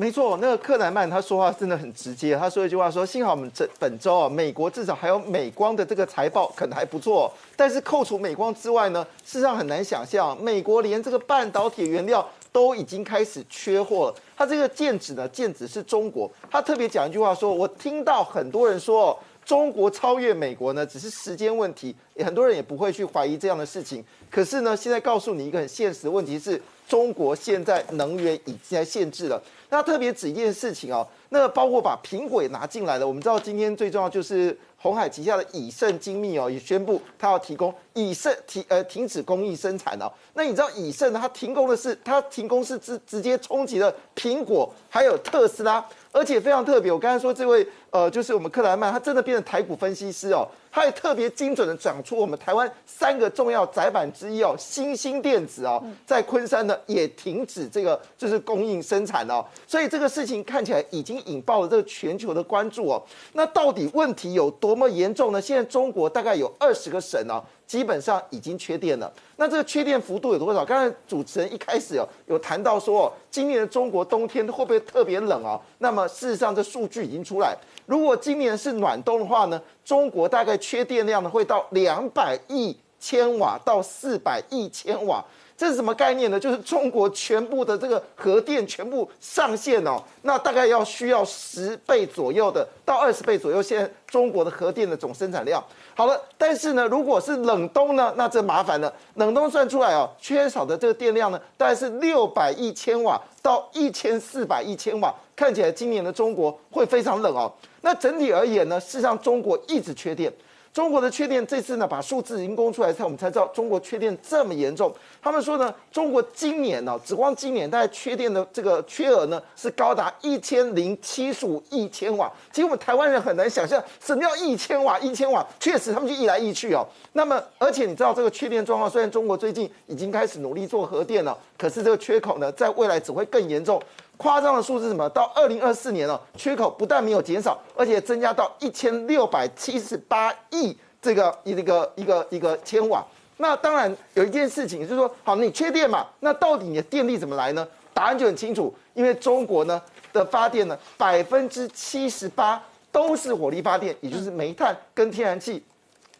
[0.00, 2.34] 没错，那个克莱曼他说话真的很直接。
[2.34, 7.30] 他说一句话说：“幸好我们这本周啊，美国至少还有美光的这个财报可能还不错。
[7.54, 14.14] 但是扣除美光之外呢，事实上很难想象，美国连这个半导体原料都已经开始缺货了。
[14.34, 16.30] 他这个剑指呢，剑指是中国。
[16.50, 21.94] 他特别讲一句话说：我听到很多人说，中国超越美国呢，只是时间问题。
[22.24, 24.02] 很多人也不会去怀疑这样的事情。
[24.30, 26.58] 可是呢，现在告诉你一个很现实的问题是，
[26.88, 29.38] 中国现在能源已经在限制了。”
[29.70, 33.06] 那特别指一件事情哦，那包括把苹果也拿进来了。
[33.06, 40.10] 我们知道今天最重要就是红海旗下的以盛精密哦，也宣布它要提供以盛停呃停止供应生产哦。
[40.34, 46.90] 那你知道以盛它停工的是它停工是直直接冲击了苹果还有特斯拉，而且非常特别。
[46.90, 50.46] 我刚才说这位呃就是我们克莱曼，他真的变成台股分析师哦。
[50.72, 63.02] 它也特别精准的讲出我们台湾三个重要载板之一哦，新兴电子哦，在昆山呢也停止这个就是供应生产哦，所以这个事情看起来已经引爆了这个全球的关注哦。
[63.34, 65.40] 那到底问题有多么严重呢？
[65.40, 69.12] 现在中国大概有二十个省哦，基本上已经缺电了。
[69.36, 70.64] 那这个缺电幅度有多少？
[70.64, 75.60] 刚才主持人一开始哦有谈到说哦，今年的中国冬天会不会特别冷哦？
[75.78, 77.56] 那么事实上这数据已经出来。
[77.86, 85.24] 如果今年是暖冬的话呢，中国大概缺电量呢会到两百亿千瓦到四百亿千瓦，
[85.60, 86.40] 这是什么概念呢？
[86.40, 95.62] 就是中国全部的这个核电全部上线哦，那大概要需要十倍左右的到二十倍左右，现在中国的核电的总生产量。
[95.94, 98.90] 好了，但是呢，如果是冷冬呢，那这麻烦了。
[99.16, 105.14] 冷冬算出来哦，缺少的这个电量呢，大概是六百亿千瓦到一千四百亿千瓦。
[105.36, 107.52] 看起来今年的中国会非常冷哦。
[107.82, 110.32] 那整体而言呢，事实上中国一直缺电。
[110.72, 114.92] 中国的缺电这次呢，把数字已经公出来，才我们才知道中国缺电这么严重。
[115.20, 122.30] 他们说呢，中国今年呢，只光今年大概缺电的这个缺额呢，是高达一千零七十五亿千瓦。
[122.52, 124.96] 其实我们台湾人很难想象，什么叫一千瓦？
[125.00, 126.86] 一千瓦确实他们就一来一去哦。
[127.14, 133.82] 那么，而且你知道这个缺电状况，虽然中国最近已经开始努力做核电了，可是这个缺口呢，在未来只会更严重。
[134.20, 135.08] 夸张的数字是什么？
[135.08, 143.02] 到二零二四年了，缺口不但没有减少，而且增加到一千六百七十八亿这个一个一个一个千瓦。
[143.38, 146.06] 那当然有一件事情就是说，好，你缺电嘛？
[146.20, 147.66] 那到底你的电力怎么来呢？
[147.94, 149.80] 答案就很清楚，因为中国呢
[150.12, 155.64] 的发电呢，百分之七十八都是火力发电，也就是煤炭跟天然气。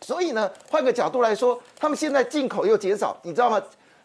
[0.00, 3.60] 所以呢，换个角度来说，他们现在进口又减少，你知道吗？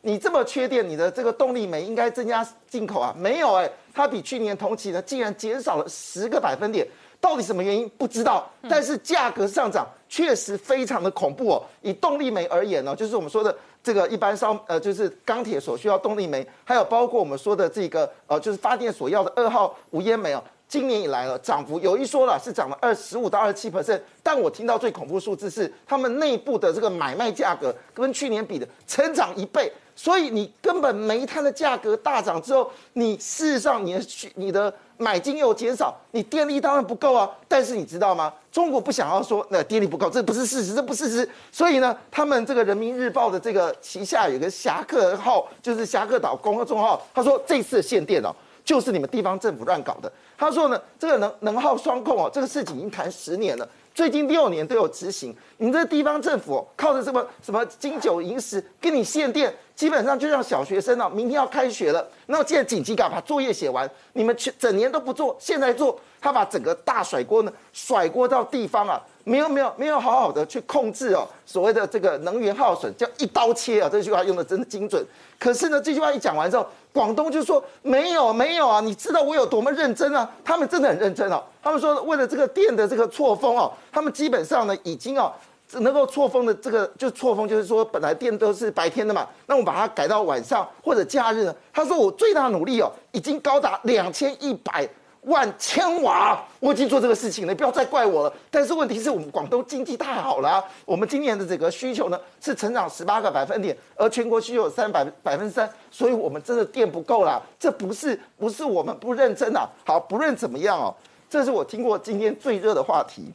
[0.06, 3.12] 你这么缺电，你的这个动力煤应该增加进口啊？
[3.18, 3.68] 没有哎。
[3.92, 6.86] 它比去年同期呢，竟然减少了十个百分点，
[7.20, 11.64] 到底什么原因不知道，但是价格上涨确实非常的恐怖哦。
[11.82, 29.72] 以动力煤而言呢，就是我们说的这个一般烧呃，就是钢铁所需要动力煤，还有包括我们说的这个呃，就是发电所要的二号无烟煤哦，今年以来了涨幅有一说了是涨了二十五到二十七 percent，但我听到最恐怖数字是他们内部的这个买卖价格跟去年比的成长一倍。
[29.96, 34.06] 所以你根本煤炭的价格大涨之后，你事实上你的
[34.36, 37.30] 你的买金又减少，你电力当然不够啊。
[37.48, 38.34] 但是你知道吗？
[38.52, 41.30] 中国不想要说那电力不够，这不是事实，这不是事实。
[41.52, 50.12] 所以呢，他们这个人民日报的这个旗下有个侠客号，就是侠客岛公众号，他说这次限电哦，就是你们地方政府乱搞的。
[50.38, 55.34] 他说呢，这个能能耗双控哦，这个事情已经谈十年了，最近六年都有执行。
[55.56, 69.02] 你们这地方政府靠着什么什么金九银十给你限电，基本上就让小学生哦，明天要开学了，那我现在紧急赶把作业写完，你们去整年都不做，现在做，他把整个大甩锅呢甩锅到地方啊。
[69.26, 75.04] 没有没有没有好好的去控制哦，所谓的这个能源耗损叫一刀切啊，这句话用的真的精准。
[75.40, 80.30] 可是呢，这句话一讲完之后，广东就说没有没有啊，你知道我有多么认真啊？
[80.44, 81.44] 他们真的很认真哦。
[81.64, 85.34] 他们说为了这个电的这个错峰哦，他们基本上呢已经哦
[85.80, 91.56] 能够错峰的这个就错峰，就是说本来电都是白天的嘛，那我把它改到晚上或者假日呢。
[91.74, 94.88] 他说我最大努力哦，已经高达两千一百。
[95.26, 98.34] 万千瓦，我已经做这个事情了，你不要再怪我了。
[98.50, 107.42] 但是问题是我们广东经济太好了，我们今年的这个需求呢是成长十八个百分点，而全国需求有三百百分之三，所以我们真的电不够了。
[107.60, 109.68] 这不是不是我们不认真啊。
[109.86, 110.94] 好，不论怎么样哦，
[111.30, 113.32] 这是我听过今天最热的话题。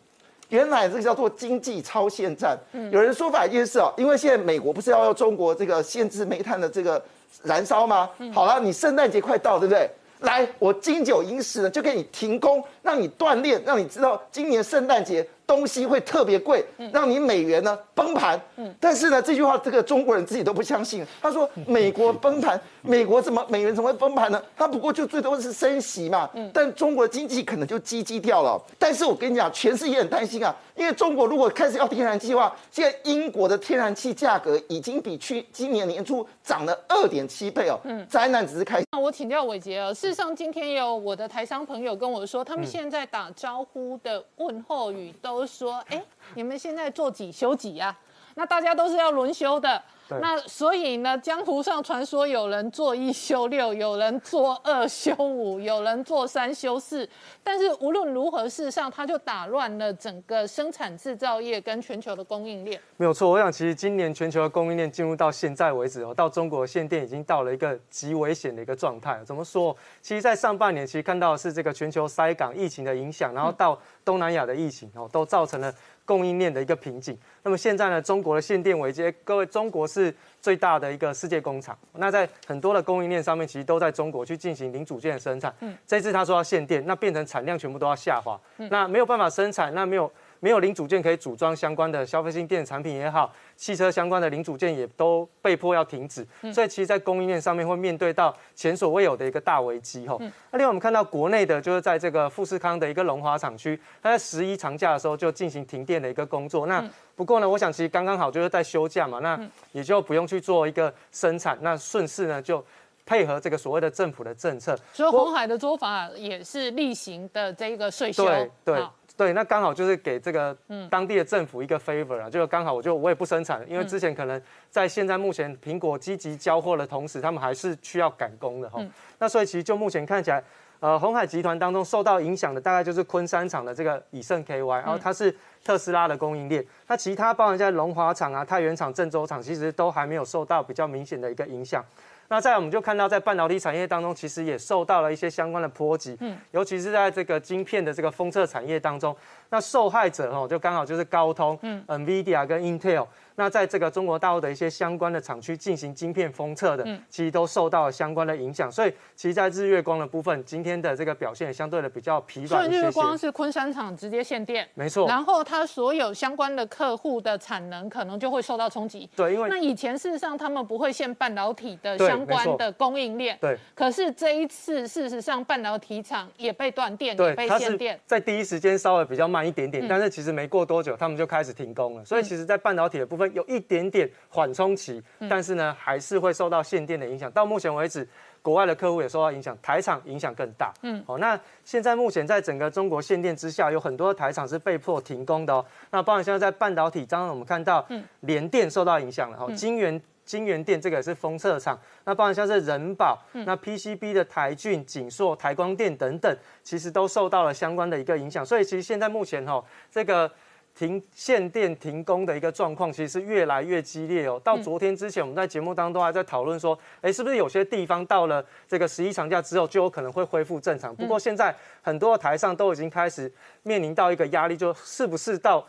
[0.48, 2.58] 原来这个叫做经济超限战。
[2.90, 7.00] 有人说法一件事哦，因为现在美国不是要要中国这个限制煤炭的这个
[7.44, 8.10] 燃烧吗？
[8.32, 9.88] 好了，你圣诞节快到，对不对？
[10.20, 15.26] 来，我金九银十呢，就给你停工，让你锻炼，让你知道今年圣诞节。
[15.50, 18.40] 东西会特别贵，让你美元呢崩盘。
[18.54, 21.04] 嗯，但是呢，这句话这个中国人自己都不相信。
[21.20, 24.40] 他说美国崩盘，美国怎么美元怎么会崩盘呢？
[24.56, 26.30] 他不过就最多是升息嘛。
[26.34, 28.62] 嗯，但中国的经济可能就积积掉了。
[28.78, 37.78] 但是我跟你讲，全世界很担心啊，因为中国如果开始要天然气的话，现在英国的天然气价格已经比去今年年初涨了二点七倍哦。
[37.84, 38.82] 嗯，灾难只是开。
[38.92, 45.30] 那我请教伟杰啊，事实上今天有我的台商朋友跟我说，他们现在打招呼的问候语都。
[45.30, 46.02] 都说，哎，
[46.34, 47.96] 你们现在做几休几呀？
[48.34, 49.82] 那大家都是要轮休的。
[50.20, 57.08] 那所以呢，江湖上传说有人做一休六，有人做二休五，有人做三休四。
[57.44, 62.80] 但是无论如何，事实上它就打乱了整个生产制造业跟全球的供应链。
[62.96, 69.20] 没有错，我想其实今年全球的供应链进入到现在为止哦，到中国限电已经到了一个极危险的一个状态。
[69.24, 69.76] 怎么说？
[70.02, 75.72] 其实，在上半年其实看到是这个全球塞港疫情的影响，然后到东南亚的疫情哦，都造成了。
[76.10, 77.16] 供应链的一个瓶颈。
[77.44, 81.78] 那么现在呢，中国的限电危机，各位，中国是最大的一个世界工厂。
[81.92, 85.54] 那在很多的供应链上面，其实都在中国去进行零组件的生产。
[85.60, 88.36] 嗯，这次他说要限电，那变成产量全部都要下滑。
[88.58, 90.10] 嗯，那没有办法生产，那没有。
[90.40, 100.18] 没有零组件可以组装相关的消费性电子产品也好，汽车相关的零组件也都被迫要停止，所以其实，在供应链上面会面对到前所未有的一个大危机吼。
[100.50, 106.66] 那另外我们看到国内的，就是在这个富士康的一个龙华厂区，它在十一长假的时候就进行停电的一个工作。
[106.66, 106.82] 那
[107.14, 109.38] 不过呢，我想其实刚刚好就是在休假嘛，那
[109.72, 112.64] 也就不用去做一个生产，那顺势呢就
[113.10, 114.78] 配合这个所谓的政府的政策。
[114.92, 118.24] 所以红海的做法也是例行的这个税收。
[118.24, 118.86] 对对。
[119.16, 120.56] 对，那刚好就是给这个
[120.88, 128.82] 当地的政府一个 favor 啊，就刚好我就我也不生产，因为之前可能在现在目前苹果积极交货的同时，他们还是需要赶工的哈。
[129.18, 130.42] 那所以其实就目前看起来，
[130.78, 141.84] 呃，红海集团当中受到影响的大概就是昆山厂的这个以盛 KY，然后它是特斯拉的供应链，那其他包含在龙华厂啊、太原厂、郑州厂，其实都还没有受到比较明显的一个影响。
[142.32, 149.14] 那再我们就看到，在半导体产业当中，其实也受到了一些相关的波及，嗯，尤其是在这个晶片的这个封测产业当中，
[149.50, 153.04] 那受害者哦，就刚好就是高通、嗯，NVIDIA 跟 Intel。
[153.40, 158.70] 那在这个中国大陆的一些相关的厂区进行晶片封测的，其实都受到了相关的影响。
[158.70, 165.08] 所以，其实，在日月光的部分，今天的这个表现也相对的比较疲软所以，日月光是昆山厂直接限电，没错。
[165.08, 169.08] 然后，它所有相关的客户的产能可能就会受到冲击。
[169.16, 173.38] 对，因为那以前事实上他们不会限半导体的相关的供应链。
[173.40, 173.56] 对。
[173.74, 177.98] 可是这一次，事实上半导体厂也被断电，也被限电。
[178.04, 182.04] 在第一时间稍微比较慢一点点，但是其实没过多久，他们就开始停工了。
[182.04, 184.10] 所以，其实，在半导体的部分有一点点。
[184.32, 187.28] 缓冲期，但是呢，还是会受到限电的影响。
[187.32, 188.06] 到目前为止，
[188.40, 190.72] 国外的客户也受到影响，台厂影响更大。
[190.82, 195.66] 嗯，好，那现在目前在整个中国限电之下，有很多台厂是被迫停工的哦。
[195.90, 208.46] 那包含现在在半导体，刚刚我们看到，嗯，联电受到影响了哈，金源金源电这个是封测厂，那包含像是人保，那 PCB 的台骏、景硕、台光电等等，其实都受到了相关的一个影响。
[208.46, 210.30] 所以其实现在目前哈，这个。
[210.74, 214.40] 停限电停工的一个状况，其实是越来越激烈哦。
[214.42, 220.94] 到昨天之前，我们在节目当中还在讨论说，哎，是不是有些地方到了这个十一长假之后，就有可能会恢复正常？
[220.96, 223.30] 不过现在很多台上都已经开始
[223.62, 225.66] 面临到一个压力，就是不是到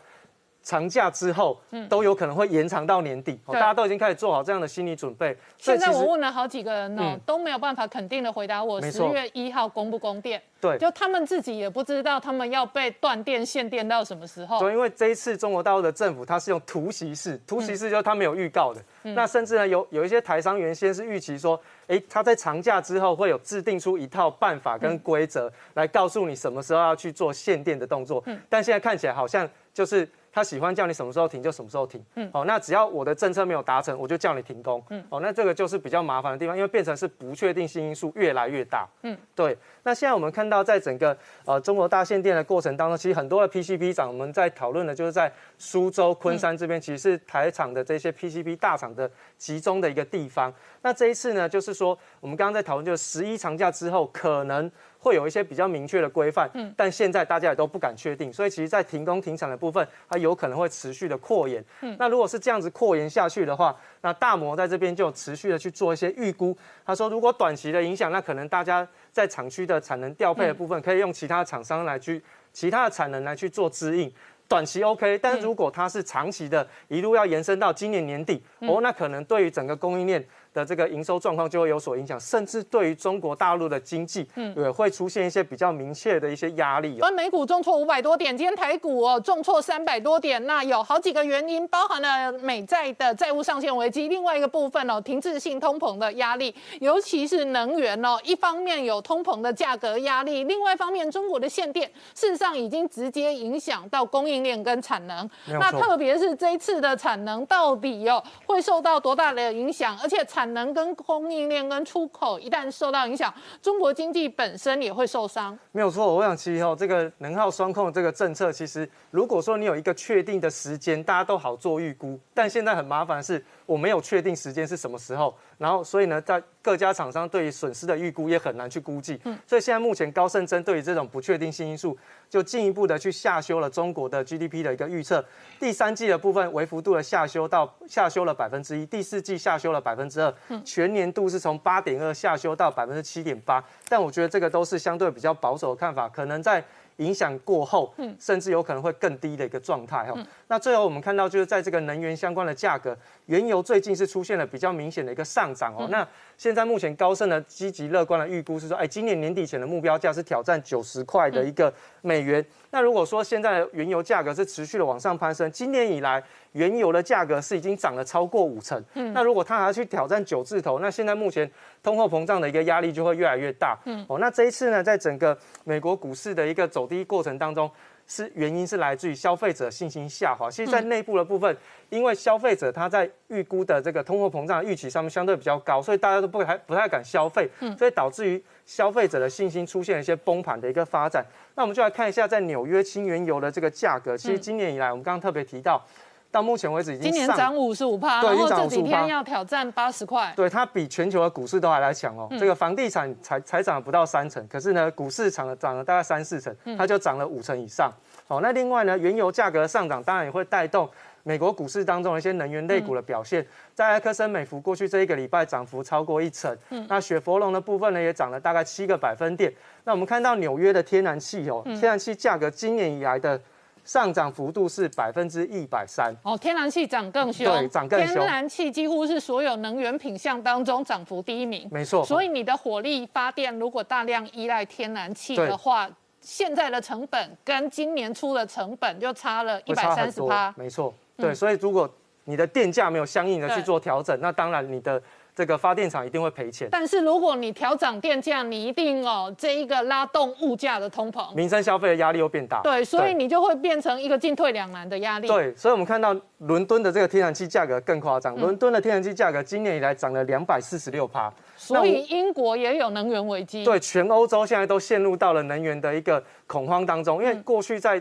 [0.62, 5.36] 长假之后，都有可能会延长到年底，大家都已经开始做好这样的心理准备。
[5.58, 10.40] 现在我问了好几个人哦，都没有办法肯定的回答我十月一号供不供电。
[10.60, 14.60] 对，就他们自己也不知道他们要被断电限电到什么时候。
[14.60, 18.80] 对，因为这一次中国大陆的政府它是用突袭式，突袭式就是他没有预告的。
[19.02, 28.22] 那甚至呢，有有一些台商原先是预期说，哎，他在长假之后会有制定出一套办法跟规则来告诉你什么时候要去做限电的动作。
[28.26, 30.08] 嗯，但现在看起来好像就是。
[30.32, 39.56] 他喜欢叫你什么时候停就什么时候停，嗯，哦，那只要我的政策没有达成，我就叫你停工，嗯，哦，那这个就是比较麻烦的地方，因为变成是不确定性因素越来越大，嗯，对。
[39.82, 50.54] 那现在我们看到，在整个呃中国大限电的过程当中，其实很多的 PCB 厂我们在讨论的就是在苏州、昆山这边，其实是台厂的这些 PCB 大厂的集中的一个地方。
[50.82, 54.70] 那这一次呢，就是说我们刚刚在讨论，就是十一长假之后可能。
[55.02, 72.22] 会有一些比较明确的规范，嗯，但现在大家也都不敢确定，所以其实，在停工停产的部分，它有可能会持续的扩延，嗯，那如果是这样子扩延下去的话，那大摩在这边就持续的去做一些预估，他说，如果短期的影响，那可能大家在厂区的产能调配的部分，可以用其他厂商来去
[72.52, 74.12] 其他的产能来去做支应，
[74.46, 80.24] 短期 OK，但是如果它是长期的，一路要延伸到今年年底，哦，那可能对于整个供应链。
[80.52, 86.98] 的这个营收状况就会有所影响，甚至对于中国大陆的经济，嗯，也会出现一些比较明确的一些压力。
[87.00, 105.28] 而美股重挫五百多点，今天台股哦重挫三百多点，那有好几个原因，包含了美债的债务上限危机，另外一个部分哦停滞性通膨的压力，尤其是能源哦，一方面有通膨的价格压力，另外一方面中国的限电事实上已经直接影响到供应链跟产能。
[105.46, 115.56] 那特别是这一次的产能到底哦会受到多大的影响，而且产产能跟供应链跟出口一旦受到影响，中国经济本身也会受伤。
[115.70, 122.18] 没有错，我想其实哦，这个能耗双控这个政策，其实如果说你有一个确定的时间，大家都好做预估。
[122.34, 125.32] 但现在很麻烦的是，我没有确定时间是什么时候，
[125.62, 129.20] 然后所以呢，在各家厂商对于损失的预估也很难去估计。
[129.22, 131.96] 嗯，所以现在目前高盛针对于这种不确定性因素，
[132.28, 135.24] 就进一步的去下修了中国的 GDP 的一个预测。
[135.60, 140.34] 第三季的部分微幅度的下修到下修了百分之一，第四季下修了百分之二，
[140.64, 143.62] 全年度是从八点二下修到百分之七点八。
[143.88, 146.64] 但我觉得这个都是相对比较保守的看法，可能在。
[146.96, 150.14] 影响过后，嗯，甚至有可能会更低的一个状态哈。
[150.48, 155.88] 那最后我们看到就是在这个能源相关的价格，原油最近是出现了比较明显的一个上涨哦。
[155.90, 161.72] 那现在目前高盛的积极乐观的预估是说，哎，今年年底前的目标价是挑战九十块的一个
[162.02, 162.44] 美元。
[162.70, 166.22] 那如果说现在原油价格是持续的往上攀升，今年以来
[166.52, 171.50] 原油的价格是已经涨了超过五成，嗯，那如果它还要去挑战九字头，那现在目前
[171.82, 177.70] 通货膨胀的一个压力就会越来越大，嗯，哦，那这一次呢，在整个美国股市的一个走低过程当中。
[178.06, 180.50] 是原因是来自于消费者信心下滑。
[180.50, 181.56] 其实，在内部的部分，
[181.90, 187.48] 因为消费者他在预估的这个通货膨胀预期上面相对比较高，所以大家都不还不太敢消费，
[187.78, 191.24] 所以导致于消费者的信心出现了一些崩盘的一个发展。
[191.54, 195.84] 那我们就来看一下，在纽约轻原油的这个价格，其实今年以来，我们刚刚特别提到。
[196.32, 200.32] 到目前为止已经今年涨五十五趴，然后这几天要挑战八十块。
[200.34, 202.26] 对，它比全球的股市都还来强哦。
[202.40, 207.92] 这个房地产才才涨了不到三成，可是呢，股市涨了涨了大概三四成，它就涨了五成以上。
[208.28, 210.88] 哦，那另外呢，原油价格上涨当然也会带动
[211.22, 213.46] 美国股市当中的一些能源类股的表现。
[213.74, 216.56] 在埃克森美孚过去这一个礼拜涨幅超过一成，
[216.88, 219.52] 那雪佛龙的部分呢也涨了大概七个百分点。
[219.84, 223.38] 那我们看到纽约的天然气哦，天然气价格今年以来的。
[223.84, 228.14] 上涨幅度是百分之一百三哦，天然气涨更凶，对，涨更凶。
[228.14, 232.04] 天然气几乎是所有能源品项当中涨幅第一名，没错。
[232.04, 240.94] 所以你的火力发电如果大量依赖天然气的话，现在的成本跟今年初的成本就差了一百三十趴，没错。
[241.16, 241.88] 对，所以如果
[242.24, 245.02] 你的电价没有相应的去做调整，那当然你的。
[245.34, 255.26] 这个发电厂一定会赔钱，但是如果你调涨电价，你一定哦，这一个拉动物价的通膨，民生消费的压力又变大，对，所以你就会变成一个进退两难的压力。
[255.26, 263.64] 对，所以我们看到伦敦的这个天然气价格更夸张，伦敦的天然气价格今年以来涨了两百四十六趴，所以英国也有能源危机。
[263.64, 268.00] 对，全欧洲现在都陷入到了能源的一个恐慌当中，因为过去在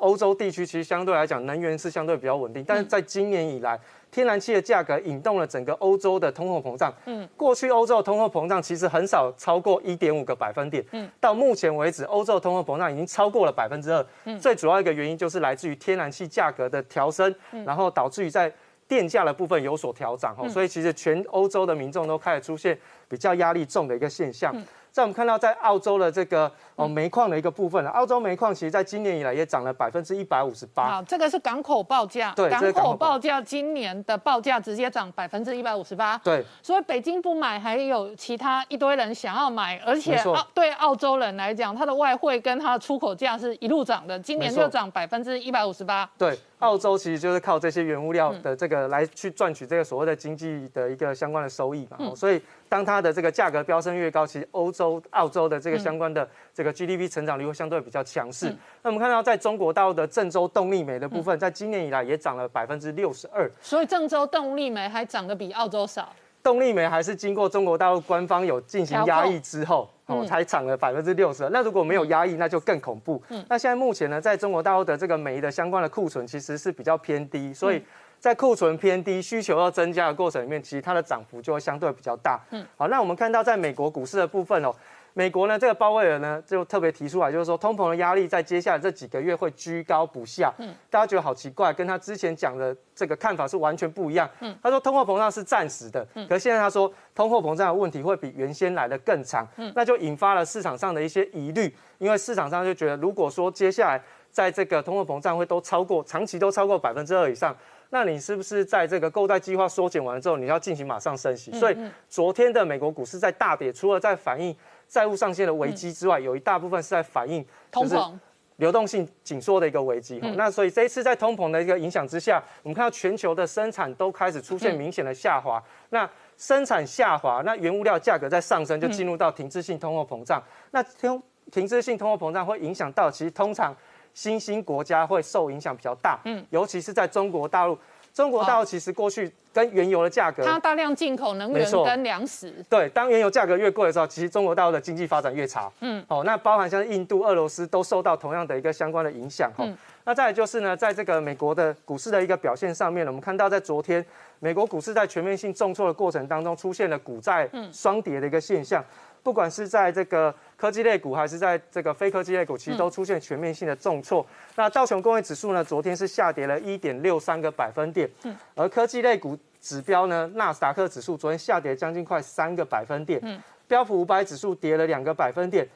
[0.00, 3.78] 欧洲地区其实相对来讲能源是相对比较稳定，但是在今年以来。
[4.12, 6.92] 天然气的价格引动了整个欧洲的通货膨胀。
[7.04, 10.84] 嗯，过去欧洲的通货膨胀其实很少超过一点五个百分点。
[10.90, 14.04] 嗯，到目前为止，欧洲的通货膨胀已经超过了百分之二。
[14.24, 17.32] 嗯，最主要一个原因就是来自于天然气价格的调升，
[17.64, 18.52] 然后导致于在
[18.88, 20.34] 电价的部分有所调涨。
[20.36, 22.76] 哦，所以其实全欧洲的民众都开始出现
[23.08, 24.52] 比较压力重的一个现象。
[24.90, 30.90] 在我们看到，在澳洲的这个哦煤矿的一个部分，澳洲煤矿其实在今年以来也涨了百分之一百五十八。
[30.90, 36.18] 好，这个是港口报价，对，港口报价今年的报价直接涨百分之一百五十八。
[36.24, 46.08] 对，所以北京不买，还有其他一堆人想要买，而且澳对澳洲人来讲，它的外汇跟它的出口价是一路涨的，今年就涨百分之一百五十八。
[46.18, 52.40] 对，澳洲其实就是靠这些原物料的这个来去赚取这个所谓的经济的一个相关的收益嘛，所以。
[52.70, 58.46] 当它的这个价格飙升越高，其实欧洲、澳洲的这个相关的这个 GDP 成长率会相对比较强势。
[58.80, 63.50] 那我们看到，在中国大陆的郑州动力煤的部分，在今年以来也涨了百分之六十二。
[63.60, 66.14] 所以郑州动力煤还涨得比澳洲少。
[66.44, 71.48] 动力煤还是经过中国大陆官方有进行压抑之后，哦，才涨了百分之六十。
[71.50, 73.22] 那如果没有压抑，那就更恐怖。
[73.48, 77.82] 那现在目前呢，在中国大陆的这个煤的相关的库存其实是比较偏低，所以。
[78.20, 82.38] 在库存偏低、需求要增加的过程里面，其实它的涨幅就会相对比较大。
[82.50, 84.70] 嗯，好，那我们看到在美国股市的部分哦，
[85.12, 90.52] 美国呢这个鲍威尔呢就特别提出来，就是说通膨的压力在接下来这几个月会居高不下。
[90.58, 94.28] 嗯，大家觉得好奇怪，跟他之前讲的这个看法是完全不一样。
[94.40, 99.46] 嗯，他说通货膨胀是暂时的，可是现在他说通货膨胀的问题会比原先来的更长。
[99.56, 107.56] 嗯，那就引发了市场上的一些疑虑，因为市场上就觉得如果说接下来在这个通货膨胀会都超过长期都超过百分之二以上。
[107.92, 111.50] 那你是不是在这个购债计划缩减完之后，你要进行马上升息？
[111.58, 111.76] 所以
[112.08, 114.54] 昨天的美国股市在大跌，除了在反映
[114.90, 118.12] 债务上限的危机之外，有一大部分是在反映通膨、
[118.56, 120.18] 流动性紧缩的一个危机。
[120.36, 125.62] 那所以这一次在通膨的一个影响之下，我们看到全球的生产都开始出现明显的下滑。
[125.90, 130.42] 那生产下滑，那原物料价格在上升，就进入到停滞性通货膨胀。
[130.72, 133.74] 那停停滞性通货膨胀会影响到，其实通常。
[134.12, 137.78] 新兴国家会受影响比较大，嗯，尤其是在中国大陆。
[138.12, 142.52] 中国大陆其实过去跟原油的价格，它大量进口能源跟粮食。
[142.68, 145.70] 对，当原油价格越贵的时候，其实中国大陆的经济发展越差。
[145.80, 149.50] 嗯，哦，那包含像印度、俄罗斯都受到同样的一个相关的影响。
[149.56, 149.64] 哈，
[150.04, 154.04] 那再来就是呢，在这个美国的股市的一个表现上面呢，我们看到在昨天
[154.38, 158.84] 美国股市在全面性重挫的过程当中，出现了股债双跌的一个现象。
[159.22, 164.26] 不管是在这个科技类股，还是在这个非科技类股，其实都出现全面性的重挫。
[164.56, 168.08] 那道琼工业指数呢，昨天是下跌了一点六三个百分点。
[168.24, 168.36] 嗯。
[168.54, 173.20] 而科技类股指标呢，纳斯达克指数昨天下跌将近快三个百分点。
[173.22, 173.40] 嗯。
[173.68, 175.66] 标普五百指数跌了两个百分点，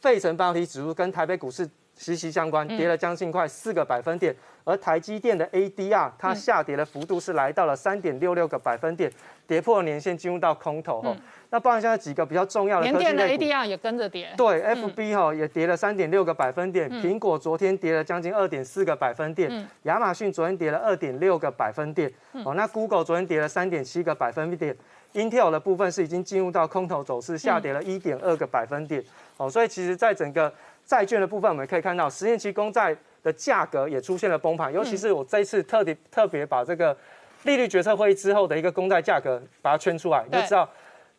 [0.00, 4.34] 费城半导体指数跟台北股市息息相关，跌了将近快四个百分点。
[4.66, 9.12] 而台积电的 ADR 它下跌的幅度是来到了三点六六个百分点，
[9.46, 11.02] 跌破年线进入到空头。
[11.04, 11.14] 嗯。
[11.50, 22.10] 那包含现在几个比较重要的，联电的 ADR 也跟着跌，对，FB 哈也跌了三点六个百分点，苹果昨天跌了将近二点四个百分点，亚马逊昨天跌了二点六个百分点，
[22.44, 24.74] 哦，那 Google 昨天跌了三点七个百分点
[25.12, 29.04] ，Intel 的部分是已经进入到空头走势，下跌了一点二个百分点，
[29.36, 30.52] 哦，所以其实在整个
[30.84, 36.96] 债券的部分，我们可以看到十年期公债的价格也出现了崩盘，尤其是我这一次特别特别把这个
[37.44, 40.68] 利率决策会议之后的一个公债价格把它圈出来，你就知道。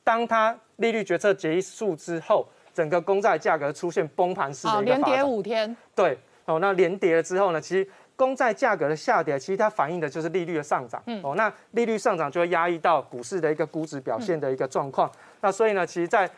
[0.03, 5.75] 当它利率决策结束之后，整个公债价格出现崩盘式的一个连跌五天。
[5.95, 11.01] 对，哦，那连跌了之后呢，其实公债价格的下跌，其实它反映的就是利率的上涨。
[11.07, 11.19] 嗯。
[11.23, 15.11] 哦，那利率上涨就会压抑到股市的一个估值表现的一个状况。
[15.41, 16.29] 那所以呢，其实，在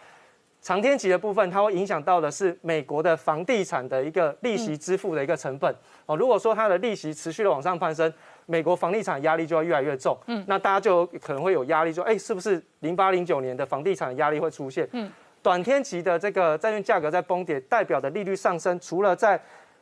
[0.62, 5.74] 长天期的部分，它会影响到的是美国的房地产的一个利息支付的一个成本。
[6.06, 8.12] 哦，如果说它的利息持续的往上攀升。
[8.50, 14.88] 美国房地产压力就要越来越重，嗯，那大家就可能会有压力，说，哎，是不是零八零九年的房地产压力会出现？
[14.94, 15.12] 嗯，
[15.44, 19.38] 短天期的这个债券价格在崩跌，代表的利率上升，除了在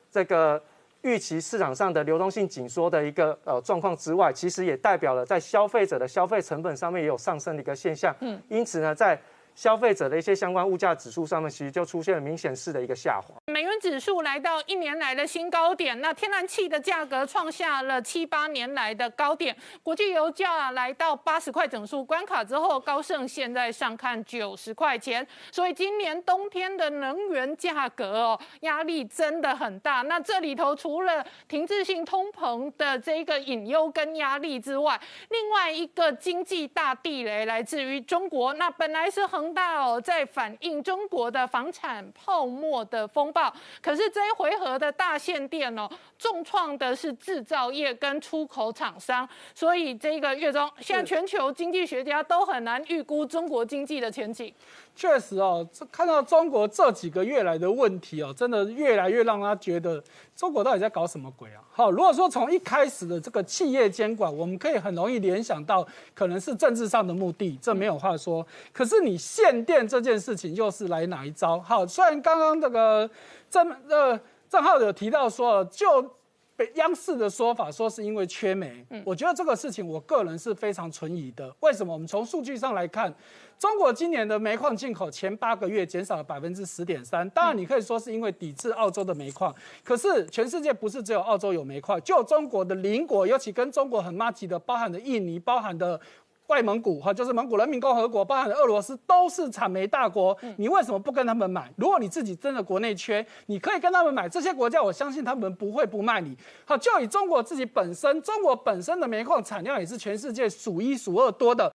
[0.09, 0.59] 这个
[1.03, 8.15] 预期市场上的流动性紧缩的一个呃状况之外，其实也代表了在消费者的消费成本上面也有上升的一个现象。
[8.21, 9.15] 嗯，因此呢，在
[9.55, 13.33] 消费者的一些相关物价指数上面，其实就出现了明显式的一个下滑。
[13.51, 30.01] 美元指数来到一年来的新高点，那天然气的价格创下了七八年来的高点，国际油价来到八十块整数关卡之后，高盛现在上看九十块钱，所以今年冬天的能源价格哦，压力真的很大。
[30.01, 34.99] 那这里头除了停滞性通膨的这一个隐忧跟压力之外，
[35.29, 43.53] 另外一个经济大地雷来自于中国，那本来是很恒大哦，在反映中国的房产泡沫的风暴。
[43.79, 45.87] 可是这一回合的大限电哦，
[46.17, 54.51] 重创的是制造业跟出口厂商，所以这个月中，现在全球经济学家都很难预估中国经济的前景。
[54.95, 60.01] 确实哦，这看到中国这几个月来的问题哦，真的越来越让他觉得
[60.35, 61.61] 中国到底在搞什么鬼啊？
[61.69, 68.45] 好，如果说从一开始的这个企业监管，我们可以很容易联想到可能是政治上的目的，这没有话说。
[68.71, 71.59] 可是你限电这件事情又是来哪一招？
[71.59, 73.09] 好，虽然刚刚这个
[73.49, 74.17] 郑呃
[74.49, 76.09] 郑浩有提到说，就
[76.57, 81.53] 北央视的说法说是因为缺煤，我觉得这个事情我个人是非常存疑的。
[81.59, 81.91] 为什么？
[81.91, 83.13] 我们从数据上来看，
[83.59, 87.29] 中国今年的煤矿进口前八个月减少了百分之十点三。
[87.31, 89.53] 当然，你可以说是因为抵制澳洲的煤矿，
[89.83, 95.99] 可是全世界不是只有澳洲有煤矿，就中国的邻国，尤其跟中国很密集的，包含的印尼，包含的。
[96.47, 100.35] 外蒙古哈，就是蒙古人民共和国，包含俄罗斯，都是产煤大国。
[100.57, 101.71] 你为什么不跟他们买？
[101.77, 104.27] 如果你自己真的国内缺，你可以跟他们买。
[104.27, 106.35] 这些国家，我相信他们不会不卖你。
[106.65, 111.63] 好，就以中国自己本身，中国本身的煤矿产量也是全世界数一数二多的。